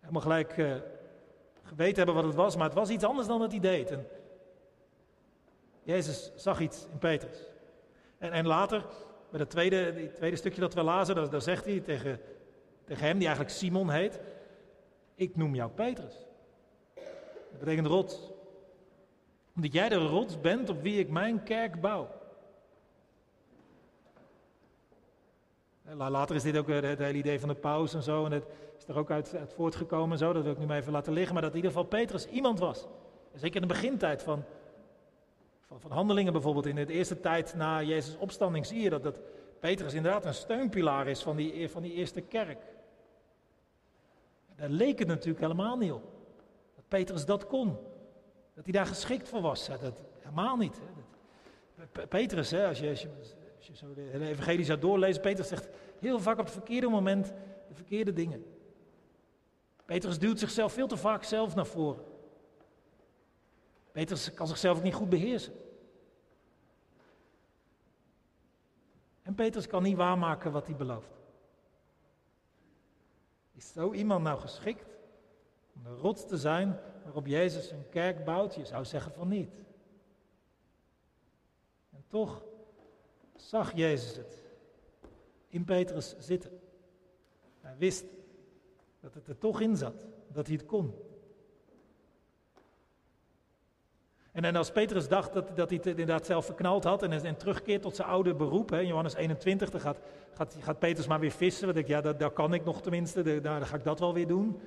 [0.01, 0.77] helemaal gelijk uh,
[1.63, 3.95] geweten hebben wat het was, maar het was iets anders dan dat hij deed.
[5.83, 7.50] Jezus zag iets in Petrus.
[8.21, 8.85] En, en later,
[9.31, 12.21] bij het tweede, tweede stukje dat we lazen, daar, zegt hij tegen,
[12.85, 14.21] tegen hem, die eigenlijk Simon heet,
[15.15, 16.15] ik noem jou Petrus.
[17.51, 18.31] Dat betekent rots.
[19.55, 22.09] Omdat jij de rots bent op wie ik mijn kerk bouw.
[25.97, 28.25] Later is dit ook het hele idee van de paus en zo.
[28.25, 28.45] En het
[28.79, 30.33] is er ook uit, uit voortgekomen en zo.
[30.33, 31.33] Dat wil ik nu maar even laten liggen.
[31.33, 32.87] Maar dat in ieder geval Petrus iemand was.
[33.35, 34.45] Zeker in de begintijd van,
[35.71, 36.67] van, van handelingen bijvoorbeeld.
[36.67, 39.19] In de eerste tijd na Jezus' opstanding zie je dat, dat
[39.61, 42.63] Petrus inderdaad een steunpilaar is van die, van die eerste kerk.
[44.57, 46.03] Daar leek het natuurlijk helemaal niet op.
[46.75, 47.77] Dat Petrus dat kon.
[48.55, 49.69] Dat hij daar geschikt voor was.
[49.69, 50.81] Dat, helemaal niet.
[52.09, 53.09] Petrus, als, je, als, je,
[53.57, 57.27] als je zo de evangelie zou doorlezen, Petrus zegt heel vaak op het verkeerde moment
[57.69, 58.45] de verkeerde dingen.
[59.85, 62.10] Petrus duwt zichzelf veel te vaak zelf naar voren.
[63.93, 65.53] Petrus kan zichzelf ook niet goed beheersen.
[69.23, 71.19] En Petrus kan niet waarmaken wat hij belooft.
[73.53, 74.99] Is zo iemand nou geschikt
[75.75, 78.55] om de rots te zijn waarop Jezus een kerk bouwt?
[78.55, 79.51] Je zou zeggen van niet.
[81.91, 82.45] En toch
[83.37, 84.43] zag Jezus het
[85.49, 86.61] in Petrus zitten.
[87.61, 88.05] Hij wist
[89.01, 89.95] dat het er toch in zat,
[90.29, 90.95] dat hij het kon.
[94.33, 97.37] En, en als Petrus dacht dat, dat hij het inderdaad zelf verknald had en, en
[97.37, 99.99] terugkeert tot zijn oude beroep, hè, Johannes 21, dan gaat,
[100.35, 101.67] gaat, gaat Petrus maar weer vissen.
[101.67, 104.15] Want ik, ja, dat, dat kan ik nog tenminste, daar, dan ga ik dat wel
[104.15, 104.61] weer doen.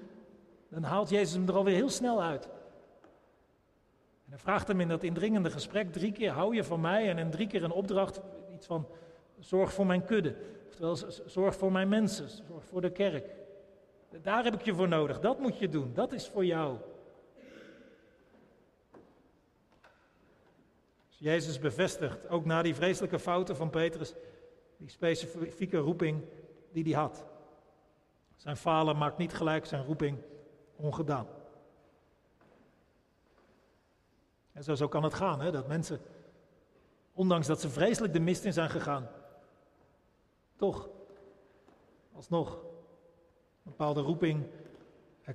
[0.69, 2.45] Dan haalt Jezus hem er alweer heel snel uit.
[4.25, 7.09] En hij vraagt hem in dat indringende gesprek drie keer, hou je van mij?
[7.09, 8.21] En, en drie keer een opdracht,
[8.53, 8.87] iets van,
[9.39, 10.35] zorg voor mijn kudde.
[10.67, 13.29] Oftewel, zorg voor mijn mensen, zorg voor de kerk.
[14.21, 16.77] Daar heb ik je voor nodig, dat moet je doen, dat is voor jou.
[21.23, 24.13] Jezus bevestigt, ook na die vreselijke fouten van Petrus,
[24.77, 26.23] die specifieke roeping
[26.71, 27.25] die hij had.
[28.35, 30.17] Zijn falen maakt niet gelijk zijn roeping
[30.75, 31.27] ongedaan.
[34.51, 36.01] En zo, zo kan het gaan, hè, dat mensen,
[37.13, 39.09] ondanks dat ze vreselijk de mist in zijn gegaan,
[40.55, 40.89] toch
[42.13, 44.47] alsnog een bepaalde roeping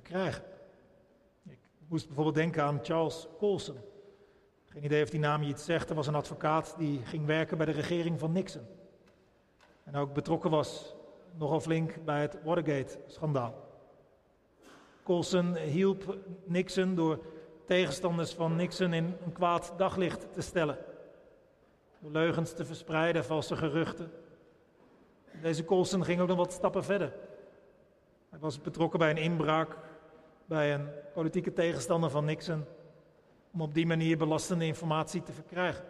[0.03, 0.43] krijgen.
[1.45, 3.77] Ik moest bijvoorbeeld denken aan Charles Colson.
[4.69, 5.89] Geen idee of die naam je iets zegt.
[5.89, 8.65] Er was een advocaat die ging werken bij de regering van Nixon.
[9.83, 10.95] En ook betrokken was
[11.37, 13.67] nogal flink bij het Watergate-schandaal.
[15.03, 17.19] Colson hielp Nixon door
[17.65, 20.77] tegenstanders van Nixon in een kwaad daglicht te stellen.
[21.99, 24.11] Door leugens te verspreiden, valse geruchten.
[25.41, 27.13] Deze Colson ging ook nog wat stappen verder.
[28.29, 29.77] Hij was betrokken bij een inbraak
[30.45, 32.65] bij een politieke tegenstander van Nixon
[33.51, 35.85] om op die manier belastende informatie te verkrijgen.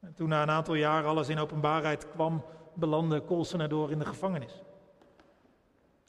[0.00, 4.06] En toen na een aantal jaar alles in openbaarheid kwam, belandde Colson erdoor in de
[4.06, 4.62] gevangenis.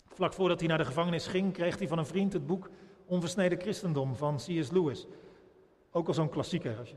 [0.07, 2.69] Vlak voordat hij naar de gevangenis ging, kreeg hij van een vriend het boek
[3.05, 4.71] Onversneden Christendom van C.S.
[4.71, 5.07] Lewis.
[5.91, 6.77] Ook al zo'n klassieker.
[6.77, 6.95] Als je,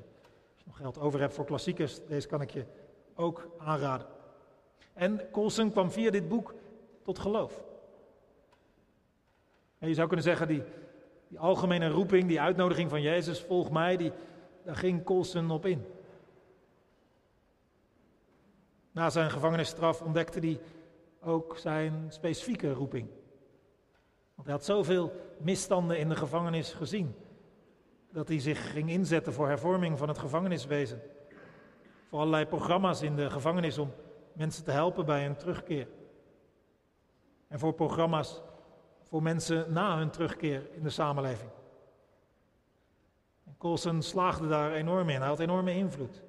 [0.65, 2.65] nog geld over hebt voor klassiekers, deze kan ik je
[3.15, 4.07] ook aanraden.
[4.93, 6.55] En Colson kwam via dit boek
[7.03, 7.65] tot geloof.
[9.79, 10.63] En je zou kunnen zeggen, die,
[11.35, 14.13] die algemene roeping, die uitnodiging van Jezus, volg mij, die,
[14.65, 15.85] daar ging Colson op in.
[18.91, 20.61] Na zijn gevangenisstraf ontdekte hij
[21.21, 23.09] ook zijn specifieke roeping.
[24.35, 27.15] Want hij had zoveel misstanden in de gevangenis gezien,
[28.13, 31.03] dat hij zich ging inzetten voor hervorming van het gevangeniswezen.
[32.09, 33.93] Voor allerlei programma's in de gevangenis om
[34.33, 35.89] mensen te helpen bij hun terugkeer.
[37.49, 38.43] En voor programma's
[39.15, 41.51] voor mensen na hun terugkeer in de samenleving.
[43.45, 45.19] En Colson slaagde daar enorm in.
[45.19, 46.23] Hij had enorme invloed.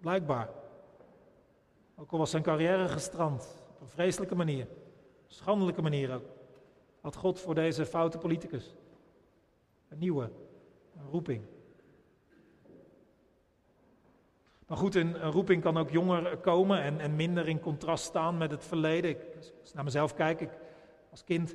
[0.00, 0.48] Blijkbaar.
[1.96, 3.64] Ook al was zijn carrière gestrand.
[3.74, 4.66] Op een vreselijke manier.
[5.26, 6.24] Schandelijke manier ook.
[7.00, 8.74] Had God voor deze foute politicus
[9.88, 10.30] een nieuwe
[10.96, 11.42] een roeping.
[14.66, 18.50] Maar goed, een, roeping kan ook jonger komen en, en minder in contrast staan met
[18.50, 19.16] het verleden.
[19.36, 20.50] Als ik naar mezelf kijk, ik,
[21.10, 21.54] als kind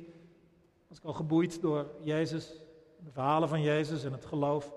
[0.94, 2.62] was ik al geboeid door Jezus,
[3.04, 4.72] de verhalen van Jezus en het geloof.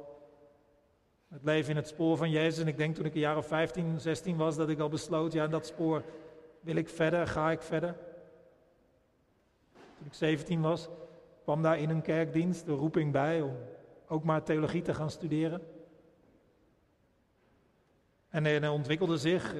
[1.27, 2.61] Het leven in het spoor van Jezus.
[2.61, 5.33] En ik denk toen ik een jaar of 15, 16 was, dat ik al besloot,
[5.33, 6.03] ja, in dat spoor
[6.59, 7.95] wil ik verder, ga ik verder.
[9.97, 10.89] Toen ik 17 was,
[11.43, 13.57] kwam daar in een kerkdienst de roeping bij om
[14.07, 15.61] ook maar theologie te gaan studeren.
[18.29, 19.55] En er ontwikkelde zich,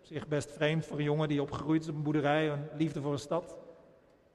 [0.00, 3.12] zich best vreemd voor een jongen die opgegroeid is op een boerderij, een liefde voor
[3.12, 3.56] een stad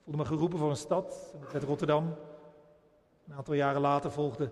[0.03, 2.15] voelde me geroepen voor een stad, dat werd Rotterdam.
[3.27, 4.51] Een aantal jaren later volgde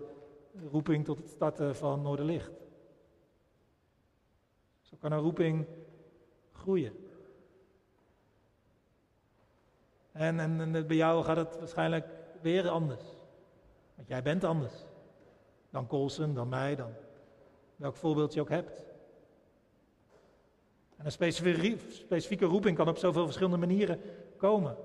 [0.52, 2.50] de roeping tot het starten van Noorderlicht.
[4.80, 5.66] Zo kan een roeping
[6.52, 6.92] groeien.
[10.12, 12.06] En, en, en bij jou gaat het waarschijnlijk
[12.40, 13.04] weer anders.
[13.94, 14.74] Want jij bent anders.
[15.70, 16.92] Dan Colson, dan mij, dan
[17.76, 18.84] welk voorbeeld je ook hebt.
[20.96, 24.00] En een specifieke roeping kan op zoveel verschillende manieren
[24.36, 24.76] komen.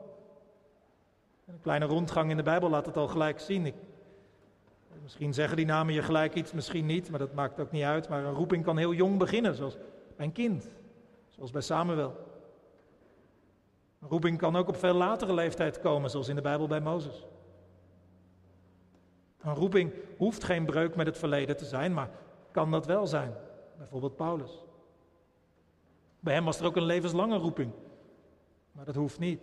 [1.48, 3.74] Een kleine rondgang in de Bijbel laat het al gelijk zien.
[5.02, 8.10] Misschien zeggen die namen je gelijk iets, misschien niet, maar dat maakt ook niet uit.
[8.10, 9.78] Maar een roeping kan heel jong beginnen, zoals
[10.16, 10.68] bij een kind,
[11.30, 12.16] zoals bij Samuel.
[14.02, 17.26] Een roeping kan ook op veel latere leeftijd komen, zoals in de Bijbel bij Mozes.
[19.42, 22.10] Een roeping hoeft geen breuk met het verleden te zijn, maar
[22.52, 23.34] kan dat wel zijn.
[23.78, 24.64] Bijvoorbeeld Paulus.
[26.20, 27.72] Bij hem was er ook een levenslange roeping,
[28.72, 29.42] maar dat hoeft niet.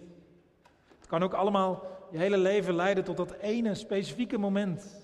[0.98, 5.00] Het kan ook allemaal je hele leven leiden tot dat ene specifieke moment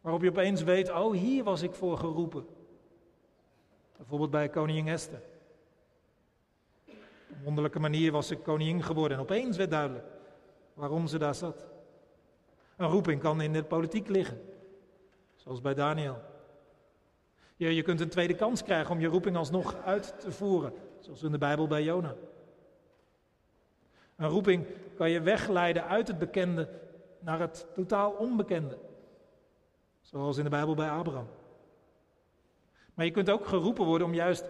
[0.00, 2.46] waarop je opeens weet, oh hier was ik voor geroepen.
[3.96, 5.22] Bijvoorbeeld bij koningin Esther.
[6.86, 10.04] Op een wonderlijke manier was ze koningin geworden en opeens werd duidelijk
[10.74, 11.66] waarom ze daar zat.
[12.76, 14.40] Een roeping kan in de politiek liggen,
[15.34, 16.18] zoals bij Daniel.
[17.56, 21.22] Je, je kunt een tweede kans krijgen om je roeping alsnog uit te voeren, zoals
[21.22, 22.14] in de Bijbel bij Jona.
[24.16, 26.68] Een roeping kan je wegleiden uit het bekende
[27.18, 28.78] naar het totaal onbekende.
[30.00, 31.28] Zoals in de Bijbel bij Abraham.
[32.94, 34.44] Maar je kunt ook geroepen worden om juist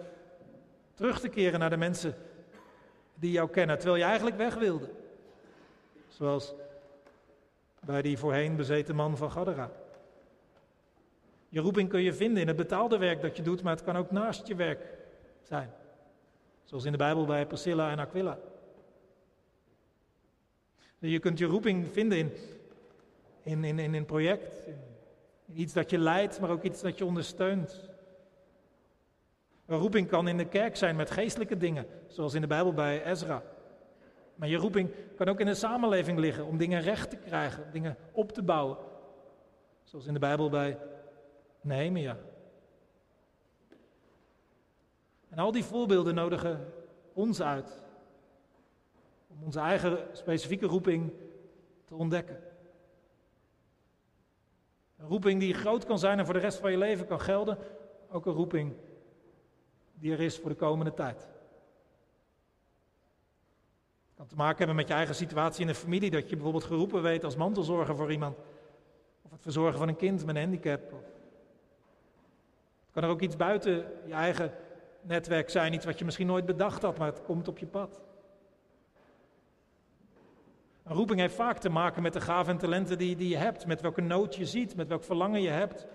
[0.94, 2.14] terug te keren naar de mensen
[3.14, 4.88] die jou kennen, terwijl je eigenlijk weg wilde.
[6.08, 6.54] Zoals
[7.80, 9.70] bij die voorheen bezeten man van Gadara.
[11.48, 13.96] Je roeping kun je vinden in het betaalde werk dat je doet, maar het kan
[13.96, 14.94] ook naast je werk
[15.42, 15.70] zijn.
[16.64, 18.38] Zoals in de Bijbel bij Priscilla en Aquila.
[20.98, 22.32] Je kunt je roeping vinden in,
[23.42, 24.66] in, in, in een project,
[25.46, 27.88] in iets dat je leidt, maar ook iets dat je ondersteunt.
[29.66, 33.04] Een roeping kan in de kerk zijn met geestelijke dingen, zoals in de Bijbel bij
[33.04, 33.42] Ezra.
[34.34, 37.96] Maar je roeping kan ook in de samenleving liggen om dingen recht te krijgen, dingen
[38.12, 38.76] op te bouwen.
[39.84, 40.78] Zoals in de Bijbel bij
[41.60, 42.16] Nehemia.
[45.28, 46.72] En al die voorbeelden nodigen
[47.12, 47.84] ons uit
[49.38, 51.12] om onze eigen specifieke roeping
[51.84, 52.42] te ontdekken.
[54.96, 57.58] Een roeping die groot kan zijn en voor de rest van je leven kan gelden.
[58.10, 58.74] Ook een roeping
[59.94, 61.20] die er is voor de komende tijd.
[64.06, 66.64] Het kan te maken hebben met je eigen situatie in de familie, dat je bijvoorbeeld
[66.64, 68.38] geroepen weet als mantelzorger voor iemand.
[69.22, 70.90] Of het verzorgen van een kind met een handicap.
[72.80, 73.72] Het kan er ook iets buiten
[74.06, 74.52] je eigen
[75.00, 78.00] netwerk zijn, iets wat je misschien nooit bedacht had, maar het komt op je pad.
[80.86, 83.66] Een roeping heeft vaak te maken met de gaven en talenten die, die je hebt,
[83.66, 85.86] met welke nood je ziet, met welk verlangen je hebt.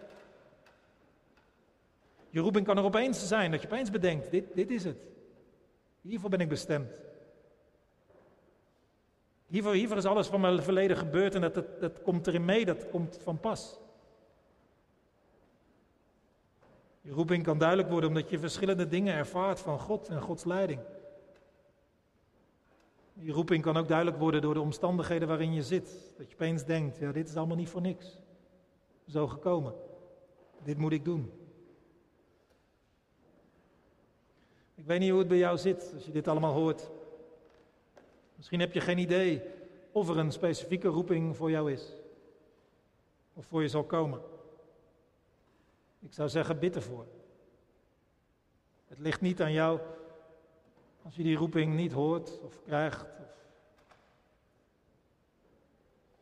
[2.30, 4.98] Je roeping kan er opeens zijn, dat je opeens bedenkt, dit, dit is het.
[6.02, 6.92] Hiervoor ben ik bestemd.
[9.48, 12.66] Hiervoor, hiervoor is alles van mijn verleden gebeurd en dat, dat, dat komt erin mee,
[12.66, 13.80] dat komt van pas.
[17.02, 20.80] Je roeping kan duidelijk worden omdat je verschillende dingen ervaart van God en Gods leiding.
[23.14, 26.14] Je roeping kan ook duidelijk worden door de omstandigheden waarin je zit.
[26.18, 28.20] Dat je opeens denkt, ja, dit is allemaal niet voor niks.
[29.08, 29.74] Zo gekomen.
[30.64, 31.32] Dit moet ik doen.
[34.76, 36.90] Ik weet niet hoe het bij jou zit als je dit allemaal hoort.
[38.36, 39.42] Misschien heb je geen idee
[39.92, 41.96] of er een specifieke roeping voor jou is.
[43.34, 44.22] Of voor je zal komen.
[46.00, 47.06] Ik zou zeggen, bid ervoor.
[48.88, 49.80] Het ligt niet aan jou
[51.04, 53.02] als je die roeping niet hoort of krijgt.
[53.20, 53.36] Of...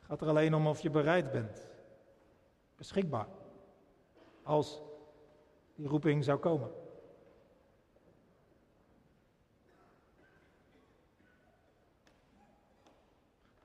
[0.02, 1.70] Gaat er alleen om of je bereid bent.
[2.78, 3.28] Beschikbaar.
[4.44, 4.82] Als
[5.76, 6.72] die roeping zou komen.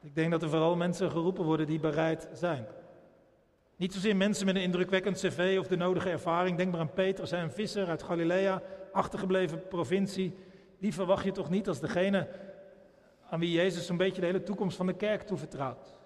[0.01, 2.67] Ik denk dat er vooral mensen geroepen worden die bereid zijn.
[3.77, 6.57] Niet zozeer mensen met een indrukwekkend cv of de nodige ervaring.
[6.57, 10.35] Denk maar aan Petrus, een visser uit Galilea, achtergebleven provincie.
[10.79, 12.29] Die verwacht je toch niet als degene
[13.29, 15.97] aan wie Jezus zo'n beetje de hele toekomst van de kerk toevertrouwt.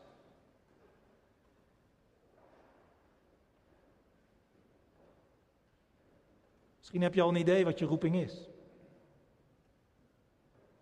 [6.79, 8.49] Misschien heb je al een idee wat je roeping is.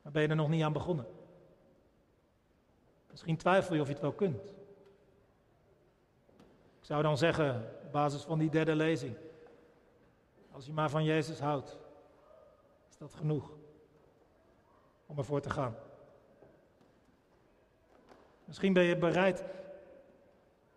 [0.02, 1.06] Maar ben je er nog niet aan begonnen?
[3.10, 4.48] Misschien twijfel je of je het wel kunt.
[6.78, 9.16] Ik zou dan zeggen, op basis van die derde lezing,
[10.50, 11.78] als je maar van Jezus houdt,
[12.90, 13.50] is dat genoeg
[15.06, 15.74] om ervoor te gaan.
[18.44, 19.44] Misschien ben je bereid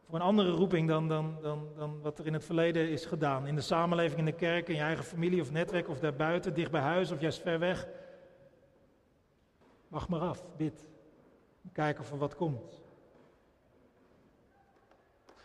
[0.05, 3.47] voor een andere roeping dan, dan, dan, dan wat er in het verleden is gedaan.
[3.47, 6.71] In de samenleving, in de kerk, in je eigen familie of netwerk of daarbuiten, dicht
[6.71, 7.87] bij huis of juist ver weg.
[9.87, 10.87] Wacht maar af, bid.
[11.71, 12.81] Kijken of er wat komt.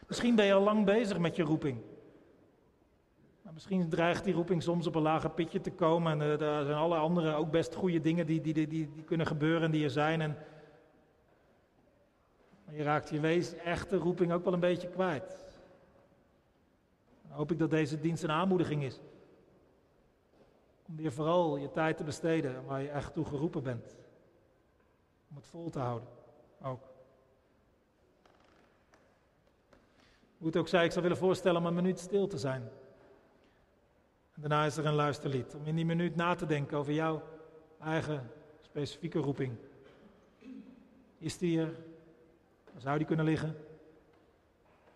[0.06, 1.80] Misschien ben je al lang bezig met je roeping.
[3.54, 6.12] Maar misschien dreigt die roeping soms op een lager pitje te komen.
[6.12, 9.62] En er zijn alle andere ook best goede dingen die, die, die, die, kunnen gebeuren
[9.62, 10.20] en die er zijn.
[10.20, 10.36] En
[12.70, 15.36] je raakt je wees echte roeping ook wel een beetje kwijt.
[17.22, 19.00] Dan hoop ik dat deze dienst een aanmoediging is.
[20.86, 23.96] Om weer vooral je tijd te besteden waar je echt toe geroepen bent.
[25.30, 26.08] Om het vol te houden.
[26.62, 26.82] Ook.
[30.38, 32.70] Hoe het ook zei, ik zou willen voorstellen om een minuut stil te zijn.
[34.34, 35.54] En daarna is er een luisterlied.
[35.54, 37.22] Om in die minuut na te denken over jouw
[37.80, 38.30] eigen
[38.60, 39.56] specifieke roeping.
[41.18, 41.74] Is die er?
[42.72, 43.56] Waar zou die kunnen liggen?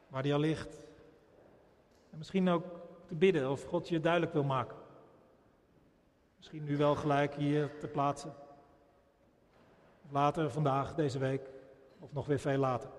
[0.09, 0.81] Waar die al ligt?
[2.11, 2.65] En misschien ook
[3.07, 4.77] te bidden of God je duidelijk wil maken.
[6.37, 8.35] Misschien nu wel gelijk hier te plaatsen.
[10.11, 11.51] Later vandaag, deze week,
[11.99, 12.91] of nog weer veel later.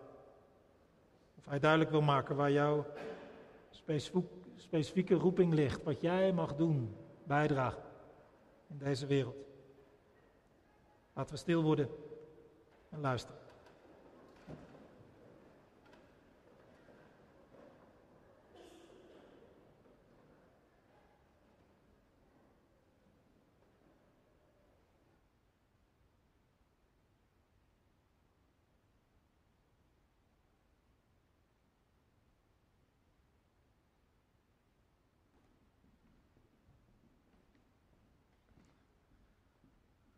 [1.38, 2.86] Of hij duidelijk wil maken waar jouw
[4.62, 7.84] specifieke roeping ligt, wat jij mag doen, bijdragen
[8.68, 9.36] in deze wereld.
[11.14, 11.90] Laten we stil worden
[12.90, 13.39] en luisteren.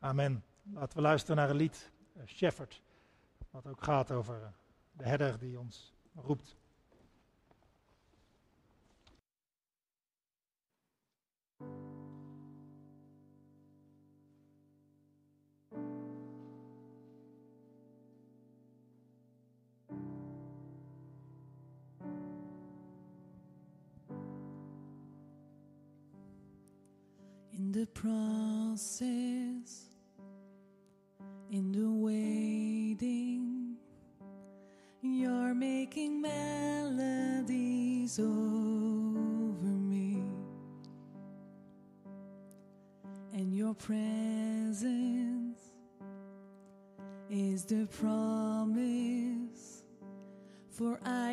[0.04, 0.44] Amen.
[0.74, 2.82] Laten we luisteren naar een lied, eh, Shepherd,
[3.50, 4.48] wat ook gaat over eh,
[4.92, 6.58] de herder die ons roept.
[27.50, 29.91] In the process
[31.52, 33.76] In the waiting,
[35.02, 40.24] you're making melodies over me,
[43.34, 45.60] and your presence
[47.30, 49.84] is the promise.
[50.70, 51.31] For I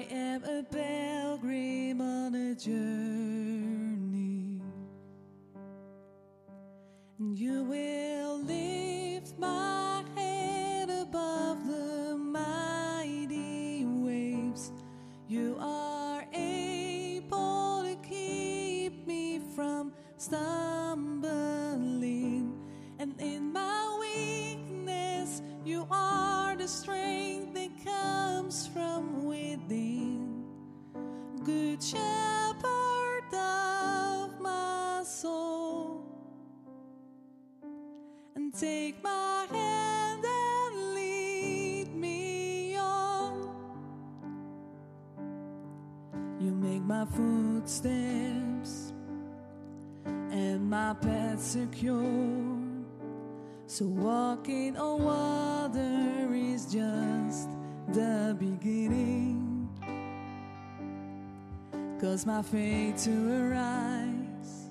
[62.39, 64.70] my faith to arise,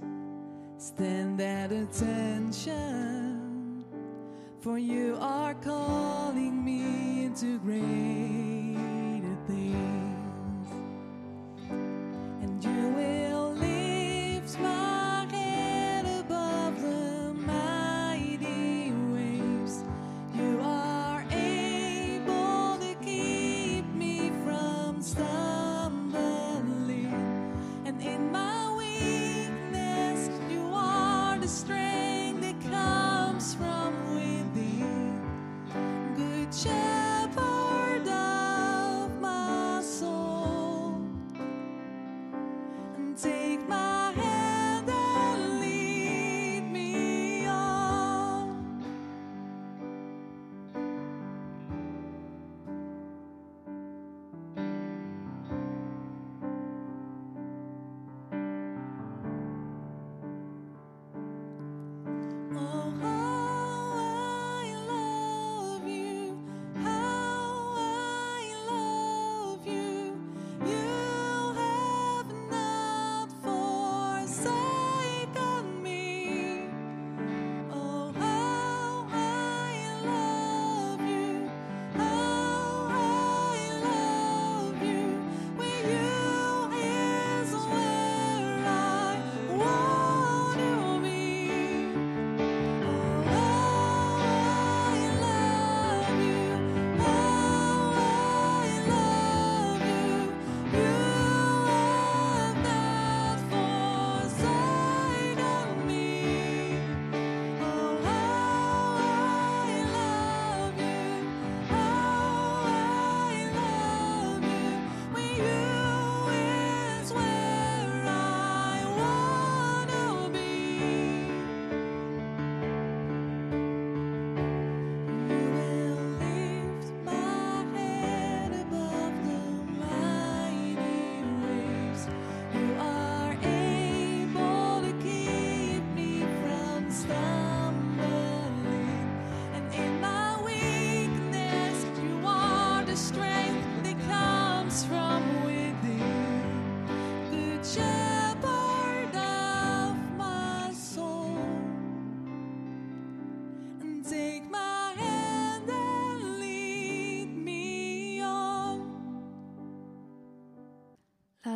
[0.78, 2.37] stand at attention.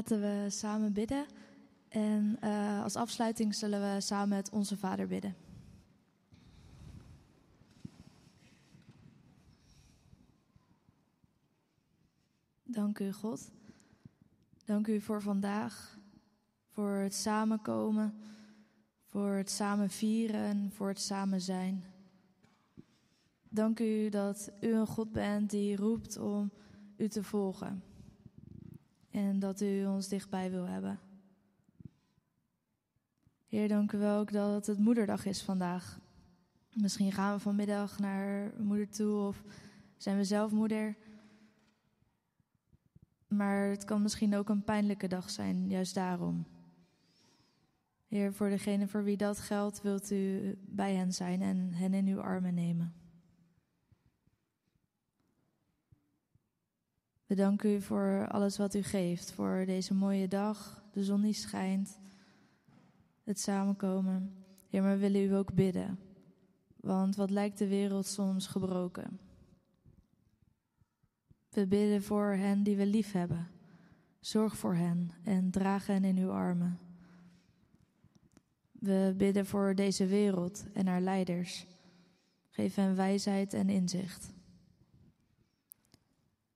[0.02, 1.26] Laten we samen bidden.
[1.90, 5.36] En eh, als afsluiting zullen we samen met onze Vader bidden.
[12.64, 13.52] Dank u, God.
[14.66, 15.98] Dank u voor vandaag,
[16.70, 18.14] voor het samenkomen,
[19.06, 21.84] voor het samen vieren, voor het samen zijn.
[23.50, 26.52] Dank u dat u een God bent die roept om
[26.98, 27.91] u te volgen.
[29.12, 31.00] En dat u ons dichtbij wil hebben.
[33.48, 36.00] Heer, dank u wel ook dat het moederdag is vandaag.
[36.74, 39.44] Misschien gaan we vanmiddag naar moeder toe of
[39.98, 40.96] zijn we zelf moeder.
[43.28, 46.46] Maar het kan misschien ook een pijnlijke dag zijn, juist daarom.
[48.08, 52.08] Heer, voor degene voor wie dat geldt, wilt u bij hen zijn en hen in
[52.08, 53.01] uw armen nemen.
[57.32, 61.34] We danken u voor alles wat u geeft, voor deze mooie dag, de zon die
[61.34, 62.00] schijnt,
[63.24, 64.34] het samenkomen.
[64.70, 66.00] Heer, maar we willen u ook bidden,
[66.76, 69.20] want wat lijkt de wereld soms gebroken.
[71.50, 73.48] We bidden voor hen die we lief hebben.
[74.20, 76.80] Zorg voor hen en draag hen in uw armen.
[78.72, 81.68] We bidden voor deze wereld en haar leiders.
[82.50, 84.34] Geef hen wijsheid en inzicht.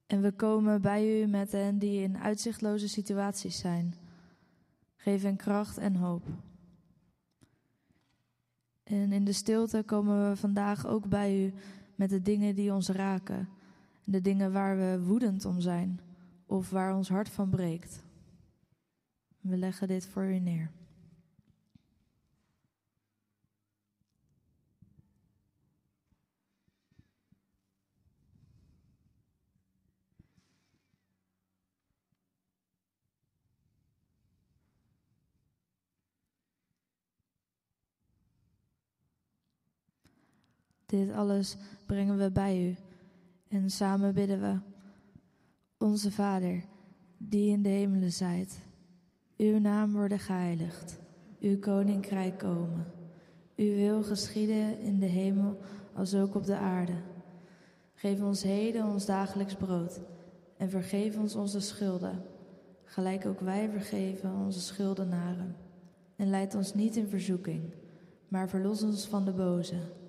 [0.06, 3.96] En we komen bij u met hen die in uitzichtloze situaties zijn.
[4.96, 6.24] Geef hen kracht en hoop.
[8.84, 11.54] En in de stilte komen we vandaag ook bij u
[11.96, 13.50] met de dingen die ons raken.
[14.04, 16.00] De dingen waar we woedend om zijn
[16.46, 18.04] of waar ons hart van breekt.
[19.40, 20.72] We leggen dit voor u neer.
[40.96, 42.76] Dit alles brengen we bij u
[43.48, 44.60] en samen bidden we.
[45.78, 46.64] Onze Vader,
[47.18, 48.60] die in de hemelen zijt,
[49.38, 51.00] uw naam worden geheiligd,
[51.40, 52.86] uw koninkrijk komen.
[53.56, 55.58] Uw wil geschieden in de hemel
[55.94, 56.96] als ook op de aarde.
[57.94, 60.02] Geef ons heden ons dagelijks brood
[60.58, 62.22] en vergeef ons onze schulden,
[62.84, 65.56] gelijk ook wij vergeven onze schuldenaren.
[66.16, 67.74] En leid ons niet in verzoeking,
[68.28, 70.04] maar verlos ons van de boze.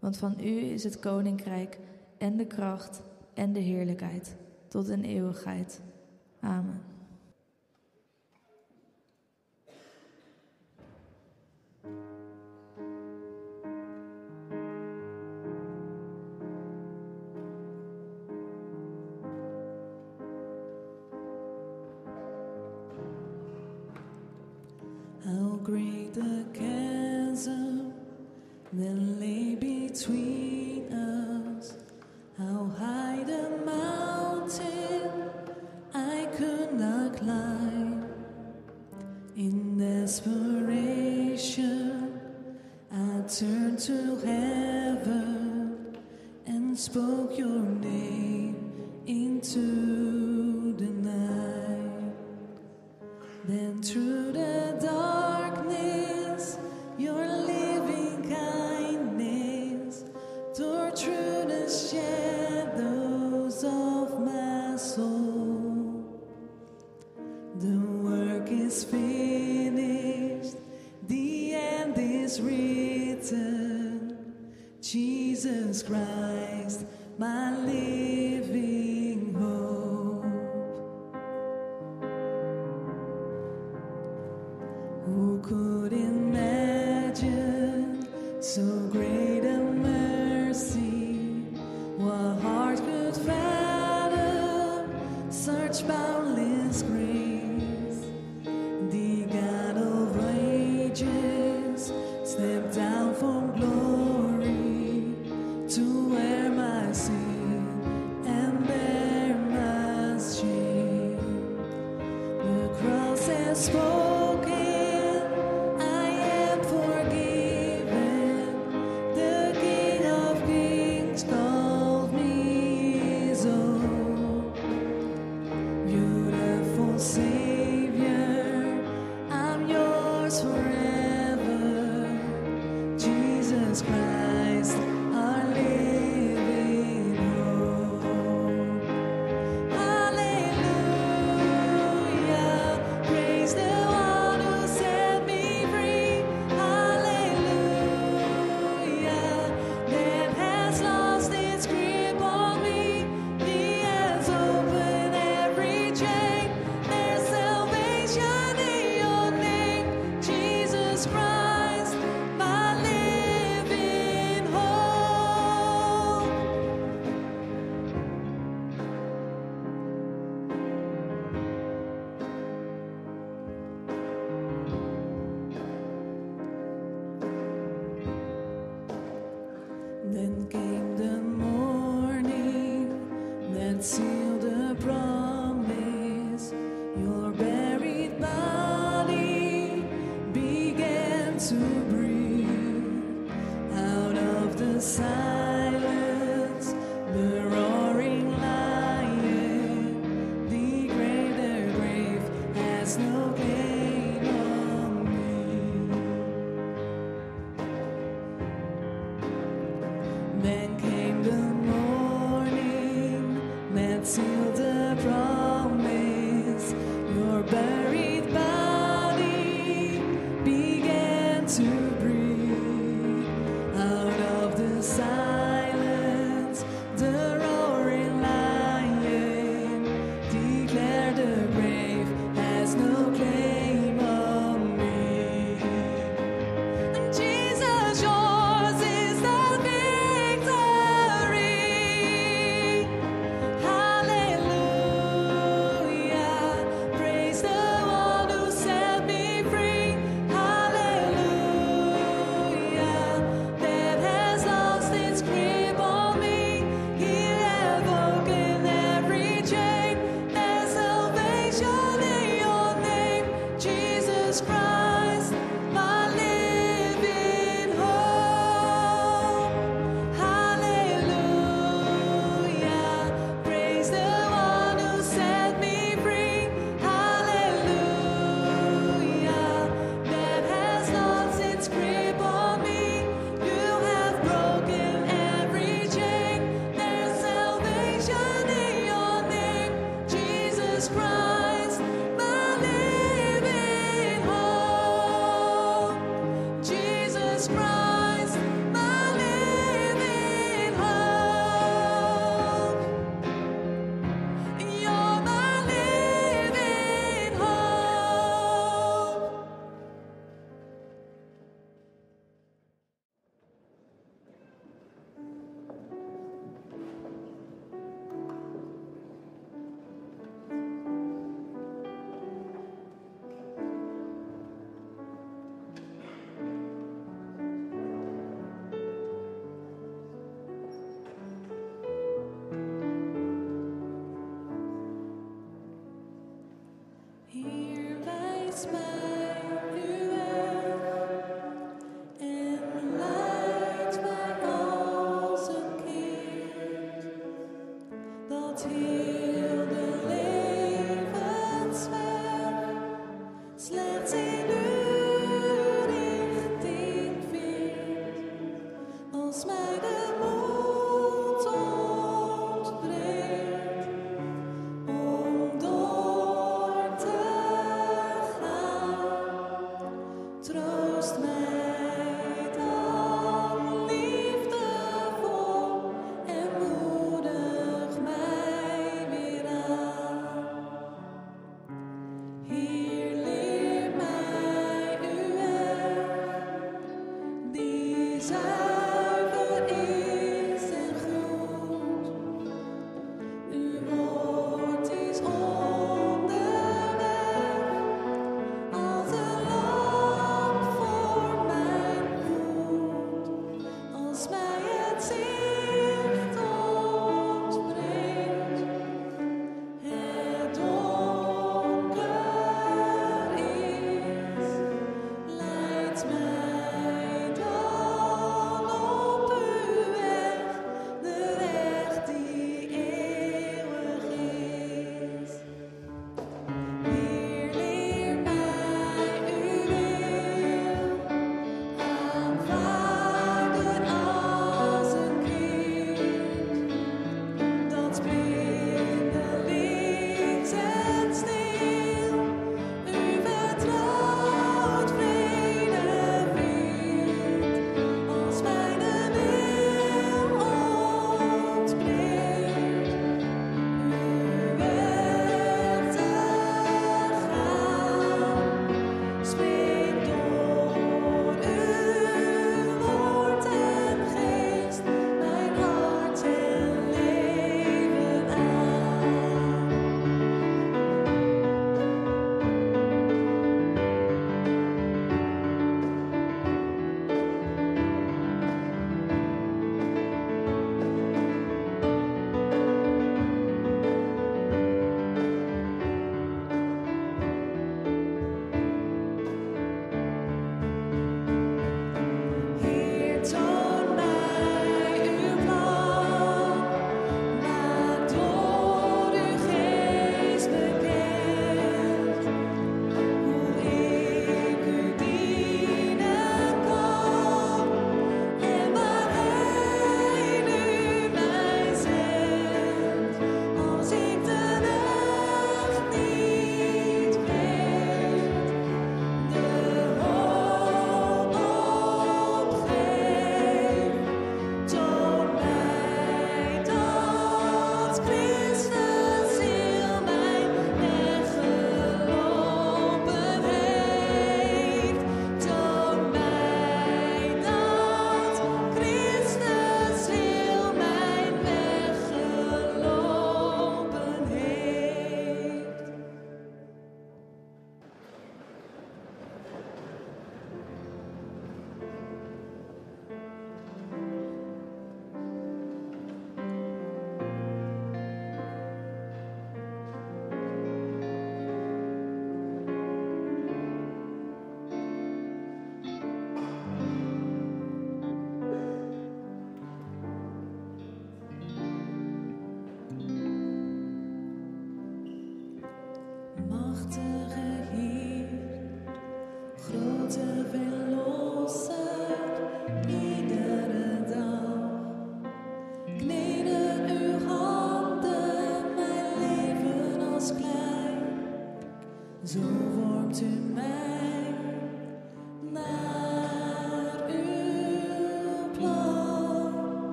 [0.00, 1.78] Want van u is het koninkrijk
[2.18, 3.02] en de kracht
[3.34, 4.36] en de heerlijkheid
[4.68, 5.80] tot in eeuwigheid.
[6.40, 6.89] Amen.
[49.40, 49.89] Into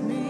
[0.00, 0.27] ik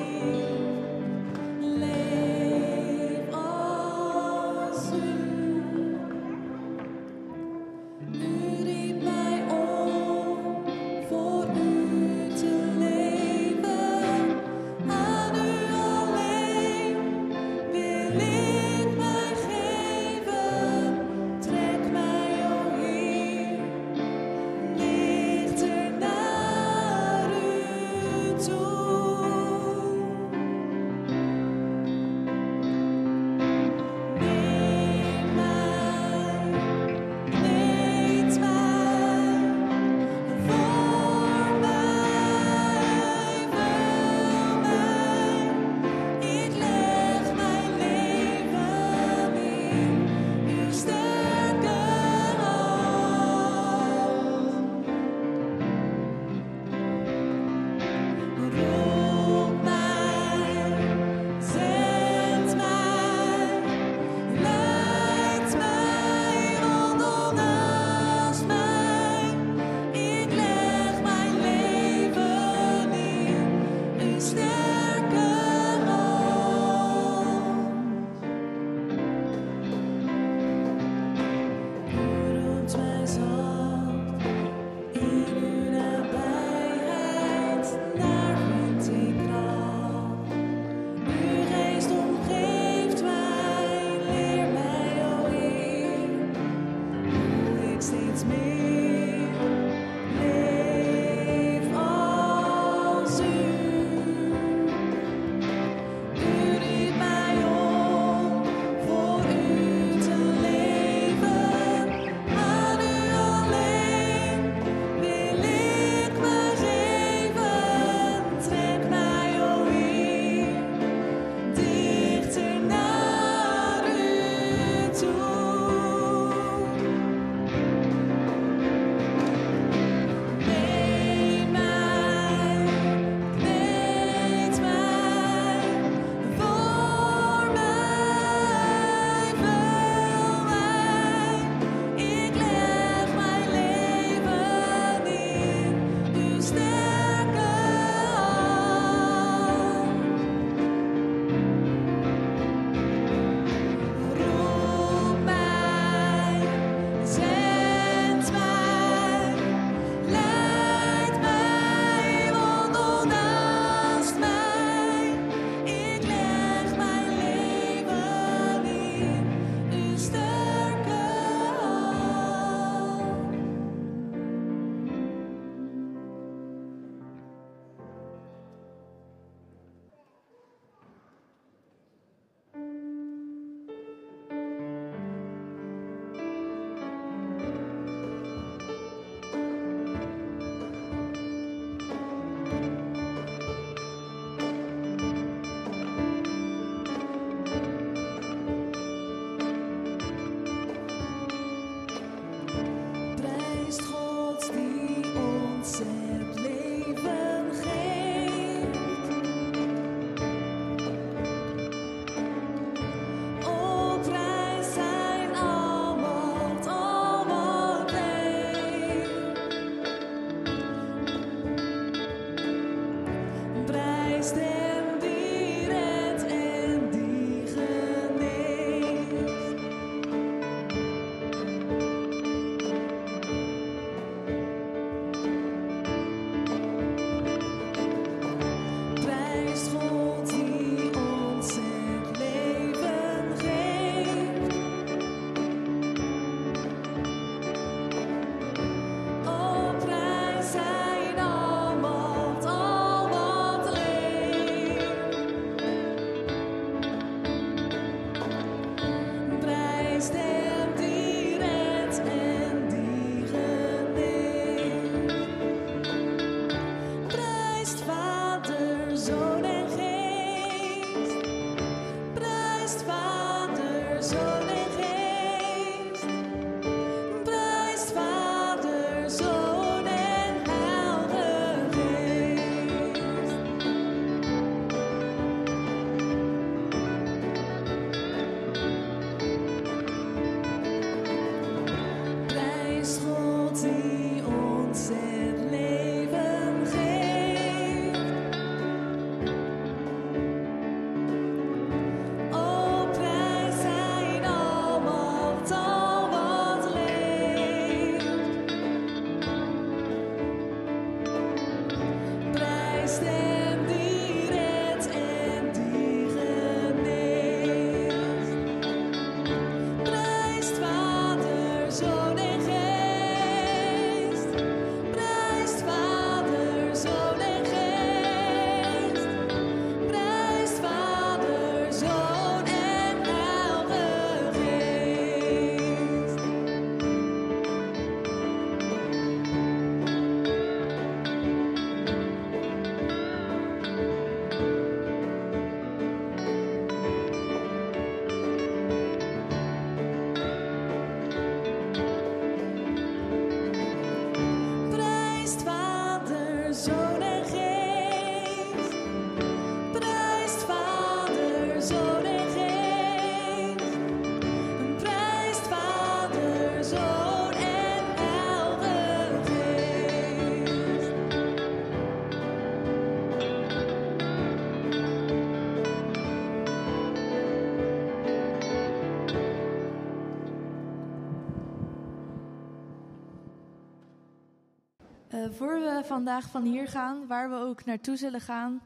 [385.39, 388.61] voor we vandaag van hier gaan, waar we ook naartoe zullen gaan,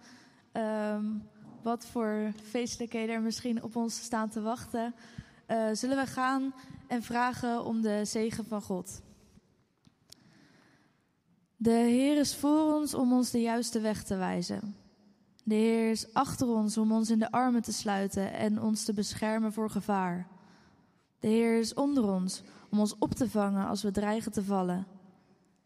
[0.53, 1.05] ehm,
[1.63, 4.95] wat voor feestelijkheden er misschien op ons staan te wachten,
[5.47, 6.55] eh, zullen we gaan
[6.89, 9.03] en vragen om de zegen van God.
[11.57, 14.77] De Heer is voor ons om ons de juiste weg te wijzen.
[15.45, 18.93] De Heer is achter ons om ons in de armen te sluiten en ons te
[18.93, 20.27] beschermen voor gevaar.
[21.21, 24.87] De Heer is onder ons om ons op te vangen als we dreigen te vallen.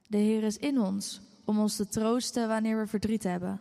[0.08, 3.60] De Heer is in ons om ons te troosten wanneer we verdriet hebben.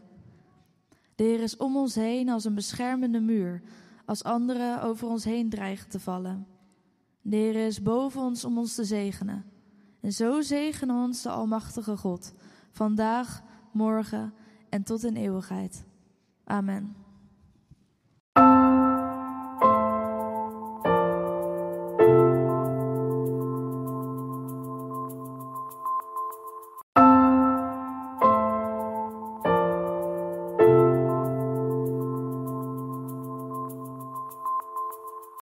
[1.15, 3.61] De Heer is om ons heen als een beschermende muur,
[4.05, 6.47] als anderen over ons heen dreigen te vallen.
[7.21, 9.45] De Heer is boven ons om ons te zegenen.
[10.01, 12.33] En zo zegenen ons de Almachtige God,
[12.71, 14.33] vandaag, morgen
[14.69, 15.85] en tot in eeuwigheid.
[16.43, 17.04] Amen.